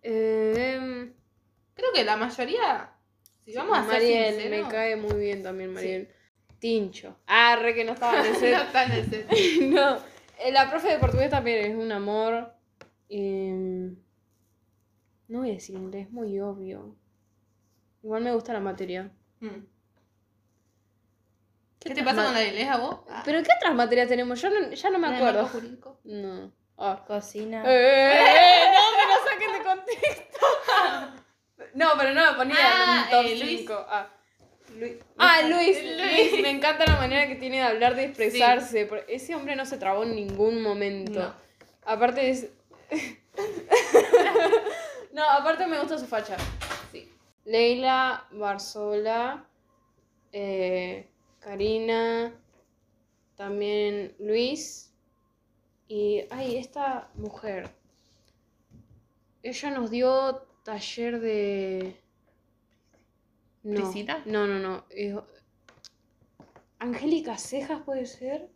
Eh, 0.02 1.10
Creo 1.74 1.92
que 1.92 2.04
la 2.04 2.16
mayoría, 2.16 2.92
si 3.44 3.54
vamos 3.54 3.76
a 3.78 3.82
ser 3.82 3.92
Mariel, 3.94 4.34
sinceros, 4.34 4.66
me 4.66 4.72
cae 4.72 4.96
muy 4.96 5.14
bien 5.18 5.42
también 5.42 5.72
Mariel. 5.72 6.08
Tincho. 6.60 7.16
Ah, 7.26 7.56
re 7.60 7.74
que 7.74 7.84
no 7.84 7.92
estaba 7.92 8.20
en 8.20 8.26
el 8.26 8.32
no 8.32 8.38
set. 8.38 8.54
está 8.62 8.84
en 8.84 8.92
el 8.92 9.10
set. 9.10 9.30
no. 9.62 9.96
Eh, 10.38 10.52
La 10.52 10.70
profe 10.70 10.88
de 10.92 10.98
portugués 10.98 11.30
también 11.30 11.72
es 11.72 11.76
un 11.76 11.90
amor. 11.90 12.52
Em, 13.08 13.96
no 15.28 15.38
voy 15.40 15.50
a 15.50 15.54
decir 15.54 15.74
inglés, 15.76 16.10
muy 16.10 16.38
obvio. 16.40 16.94
Igual 18.02 18.22
me 18.22 18.32
gusta 18.32 18.52
la 18.52 18.60
materia. 18.60 19.10
Mm. 19.40 19.64
¿Qué 21.84 21.94
te 21.94 22.02
pasa 22.02 22.24
con 22.24 22.34
la 22.34 22.44
inglés 22.44 22.68
a 22.68 22.76
vos? 22.78 23.00
Ah, 23.10 23.22
¿Pero 23.24 23.42
qué 23.42 23.50
otras 23.56 23.74
materias 23.74 24.08
tenemos? 24.08 24.40
Yo 24.40 24.48
no- 24.50 24.70
ya 24.72 24.90
no 24.90 24.98
me 24.98 25.08
¿la 25.08 25.12
de 25.12 25.16
acuerdo. 25.18 25.46
jurídico? 25.48 26.00
No. 26.04 26.50
Ah. 26.78 27.04
Cocina. 27.06 27.62
Eh, 27.66 28.70
no 28.72 28.96
me 28.96 29.04
lo 29.14 29.30
saquen 29.30 29.52
de 29.52 29.62
contexto. 29.64 30.46
No, 31.74 31.88
pero 31.98 32.12
no 32.14 32.24
lo 32.24 32.36
ponía 32.36 32.54
Ah, 32.60 33.02
en 33.04 33.10
top 33.10 33.24
eh, 33.26 33.36
Luis. 33.36 33.58
5. 33.60 33.86
Ah. 33.88 34.06
Luis. 34.78 34.92
Ah, 35.18 35.42
Luis, 35.42 35.76
Luis. 35.82 36.30
Luis. 36.32 36.40
Me 36.42 36.50
encanta 36.50 36.86
la 36.86 36.96
manera 36.96 37.26
que 37.26 37.34
tiene 37.34 37.56
de 37.56 37.62
hablar, 37.64 37.96
de 37.96 38.04
expresarse. 38.04 38.86
por- 38.86 39.04
Ese 39.08 39.34
hombre 39.34 39.56
no 39.56 39.66
se 39.66 39.76
trabó 39.76 40.04
en 40.04 40.14
ningún 40.14 40.62
momento. 40.62 41.20
No. 41.20 41.34
Aparte 41.84 42.30
es. 42.30 42.46
no, 45.12 45.28
aparte 45.30 45.66
me 45.66 45.78
gusta 45.78 45.98
su 45.98 46.06
facha. 46.06 46.36
Sí. 46.92 47.10
Leila, 47.44 48.24
Barzola, 48.32 49.44
eh, 50.32 51.08
Karina, 51.44 52.32
también 53.36 54.14
Luis 54.18 54.90
y. 55.88 56.24
Ay, 56.30 56.56
esta 56.56 57.10
mujer. 57.16 57.70
Ella 59.42 59.70
nos 59.72 59.90
dio 59.90 60.46
taller 60.62 61.20
de. 61.20 62.00
No, 63.62 63.92
no, 64.24 64.46
no, 64.46 64.58
no. 64.58 64.84
eh, 64.88 65.14
Angélica 66.78 67.36
Cejas 67.36 67.82
puede 67.82 68.06
ser. 68.06 68.48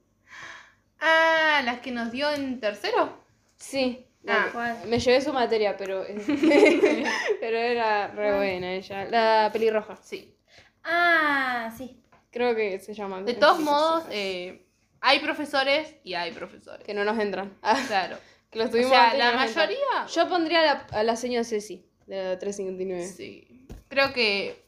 Ah, 0.99 1.61
las 1.65 1.81
que 1.81 1.93
nos 1.93 2.11
dio 2.11 2.31
en 2.31 2.59
tercero. 2.59 3.13
Sí. 3.59 4.07
Ah. 4.27 4.83
Me 4.87 4.99
llevé 4.99 5.21
su 5.21 5.35
materia, 5.35 5.77
pero. 5.77 6.05
pero 7.41 7.57
era 7.59 8.09
re 8.09 8.35
buena 8.35 8.73
ella. 8.73 9.05
La 9.05 9.51
pelirroja. 9.53 9.97
Sí. 9.97 10.35
Ah, 10.85 11.71
sí. 11.77 12.03
Creo 12.31 12.55
que 12.55 12.79
se 12.81 12.95
llama. 12.95 13.23
De 13.23 13.35
todos 13.35 13.59
modos, 13.61 14.05
eh, 14.11 14.67
hay 15.01 15.21
profesores 15.21 15.95
y 16.05 16.15
hay 16.15 16.33
profesores. 16.33 16.85
Que 16.85 16.95
no 16.95 17.05
nos 17.05 17.19
entran. 17.19 17.57
Ah, 17.63 17.81
Claro. 17.87 18.17
que 18.51 18.59
los 18.59 18.69
O 18.69 18.71
tuvimos 18.71 18.91
sea, 18.91 19.05
antes 19.05 19.17
y 19.17 19.19
la 19.19 19.29
entran. 19.31 19.47
mayoría. 19.55 20.07
Yo 20.15 20.29
pondría 20.29 20.61
a 20.61 20.65
la, 20.65 20.87
a 20.93 21.03
la 21.03 21.17
señora 21.17 21.45
Ceci, 21.45 21.85
de 22.07 22.17
la 22.25 22.39
359. 22.39 23.07
Sí. 23.07 23.67
Creo 23.89 24.13
que 24.13 24.63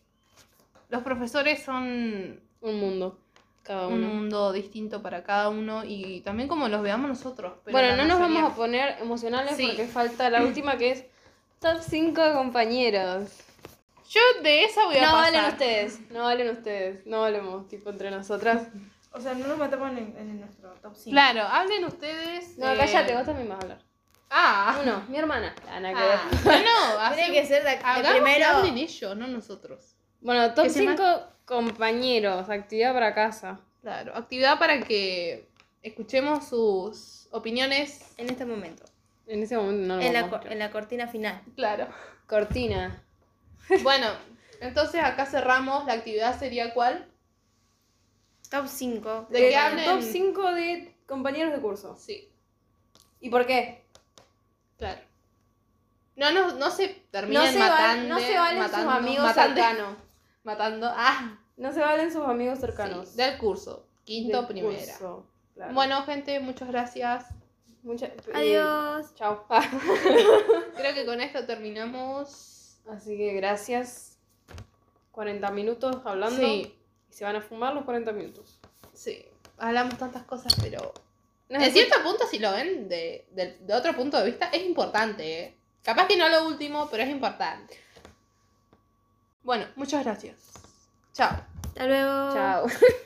los 0.88 1.02
profesores 1.02 1.62
son 1.62 2.40
Un 2.62 2.78
mundo, 2.78 3.18
cada 3.62 3.86
un 3.88 4.02
mundo 4.02 4.52
distinto 4.52 5.00
para 5.02 5.22
cada 5.24 5.48
uno 5.48 5.82
y 5.84 6.20
también 6.20 6.46
como 6.48 6.68
los 6.68 6.82
veamos 6.82 7.08
nosotros. 7.08 7.54
pero 7.64 7.76
bueno, 7.78 7.96
no 7.96 8.04
nos 8.04 8.20
vamos 8.20 8.52
a 8.52 8.54
poner 8.54 8.96
emocionales 9.00 9.56
Sí. 9.56 9.66
porque 9.66 9.86
falta 9.86 10.28
la 10.28 10.42
última 10.42 10.76
que 10.76 10.90
es 10.90 11.04
top 11.58 11.78
5 11.80 12.20
compañeros. 12.34 13.30
Yo 14.10 14.20
de 14.42 14.64
esa 14.64 14.86
voy 14.86 14.96
a 14.96 15.02
No 15.02 15.12
pasar. 15.12 15.32
valen 15.32 15.52
ustedes, 15.52 16.10
no 16.10 16.24
valen 16.24 16.48
ustedes, 16.50 17.06
no 17.06 17.20
valemos 17.20 17.68
tipo 17.68 17.90
entre 17.90 18.10
nosotras. 18.10 18.66
O 19.12 19.20
sea, 19.20 19.34
no 19.34 19.46
nos 19.46 19.56
metemos 19.56 19.88
en, 19.92 20.16
en 20.18 20.40
nuestro 20.40 20.70
top 20.82 20.94
5. 20.96 21.10
Claro, 21.10 21.42
hablen 21.42 21.84
ustedes. 21.84 22.58
No, 22.58 22.72
eh, 22.72 22.76
cállate, 22.76 23.14
vos 23.14 23.24
también 23.24 23.48
vas 23.48 23.58
a 23.58 23.62
hablar. 23.62 23.78
Ah, 24.30 24.78
Uno, 24.82 25.04
mi 25.08 25.16
hermana. 25.16 25.54
Ana, 25.68 25.92
que 25.92 25.98
ah. 26.00 26.28
ver. 26.44 26.64
No, 26.64 27.08
no, 27.08 27.14
Tiene 27.14 27.32
que 27.32 27.46
ser 27.46 27.62
de, 27.62 27.70
de 27.70 27.76
que 27.78 28.10
primero. 28.10 28.46
hablen 28.46 28.78
ellos, 28.78 29.16
no 29.16 29.28
nosotros. 29.28 29.96
Bueno, 30.20 30.54
top 30.54 30.64
¿Qué 30.64 30.70
se 30.70 30.80
5 30.80 31.22
compañeros, 31.44 32.48
actividad 32.48 32.92
para 32.92 33.14
casa. 33.14 33.60
Claro, 33.80 34.16
actividad 34.16 34.58
para 34.58 34.80
que 34.80 35.48
escuchemos 35.82 36.48
sus 36.48 37.28
opiniones. 37.30 38.12
En 38.16 38.28
este 38.28 38.44
momento. 38.44 38.84
En 39.26 39.42
ese 39.42 39.56
momento 39.56 39.86
no 39.86 39.96
lo 39.96 40.02
En 40.02 40.12
la, 40.12 40.20
a 40.20 40.52
en 40.52 40.58
la 40.58 40.70
cortina 40.70 41.06
final. 41.06 41.40
Claro. 41.54 41.86
Cortina. 42.26 43.04
Bueno, 43.82 44.06
entonces 44.60 45.02
acá 45.02 45.26
cerramos. 45.26 45.84
La 45.86 45.94
actividad 45.94 46.38
sería 46.38 46.74
cuál? 46.74 47.06
Top 48.50 48.66
5. 48.66 49.26
De 49.30 49.38
que 49.50 49.56
hablen- 49.56 49.84
Top 49.84 50.02
5 50.02 50.52
de 50.52 50.96
compañeros 51.06 51.52
de 51.52 51.60
curso. 51.60 51.96
Sí, 51.96 52.32
¿Y 53.20 53.30
por 53.30 53.46
qué? 53.46 53.84
claro. 54.78 55.00
No, 56.16 56.30
no, 56.32 56.52
no 56.52 56.70
se 56.70 56.88
No 56.88 56.94
terminen 57.10 57.52
se, 57.52 57.58
val- 57.58 57.70
matando. 57.70 58.08
no 58.14 58.18
se 58.20 58.36
valen 58.38 58.62
sus 58.62 58.70
matando, 58.72 58.90
amigos 58.90 59.24
matando, 59.24 59.54
cercanos. 59.62 59.96
Matando. 60.42 60.90
Ah, 60.94 61.38
No 61.56 61.72
se 61.72 61.80
valen 61.80 62.12
sus 62.12 62.24
amigos 62.26 62.58
cercanos. 62.58 63.08
sí, 63.10 63.16
del 63.16 63.38
curso. 63.38 63.86
Quinto, 64.04 64.38
Del 64.38 64.46
primera. 64.46 64.78
curso, 64.78 65.26
claro. 65.54 65.74
Bueno, 65.74 66.02
gente, 66.04 66.40
muchas 66.40 66.68
gracias. 66.68 67.26
Mucha- 67.82 68.06
eh, 68.06 68.14
Adiós. 68.34 69.14
chao. 69.14 69.46
Creo 70.76 70.94
que 70.94 71.06
con 71.06 71.20
esto 71.20 71.44
terminamos. 71.46 72.59
Así 72.88 73.16
que 73.16 73.32
gracias. 73.34 74.18
40 75.12 75.50
minutos 75.50 75.96
hablando. 76.04 76.40
Sí, 76.40 76.76
Y 77.10 77.12
se 77.12 77.24
van 77.24 77.36
a 77.36 77.40
fumar 77.40 77.74
los 77.74 77.84
40 77.84 78.12
minutos. 78.12 78.60
sí. 78.94 79.24
Hablamos 79.58 79.98
tantas 79.98 80.22
cosas, 80.22 80.54
pero 80.62 80.94
No, 81.50 81.60
En 81.60 81.70
cierto 81.72 82.02
punto, 82.02 82.26
si 82.26 82.38
lo 82.38 82.50
ven 82.52 82.88
de, 82.88 83.26
de- 83.32 83.58
de 83.58 83.74
otro 83.74 83.92
punto 83.94 84.16
de 84.18 84.24
vista, 84.26 84.48
es 84.52 84.62
importante. 84.64 85.40
¿eh? 85.42 85.56
Capaz 85.82 86.06
que 86.06 86.16
no 86.16 86.28
lo 86.30 86.46
último, 86.46 86.88
pero 86.90 87.02
es 87.02 87.10
importante. 87.10 87.76
Bueno, 89.42 89.66
muchas 89.76 90.02
gracias. 90.04 90.36
Chao. 91.12 91.44
Hasta 91.66 91.86
luego. 91.86 92.32
Chao. 92.34 92.66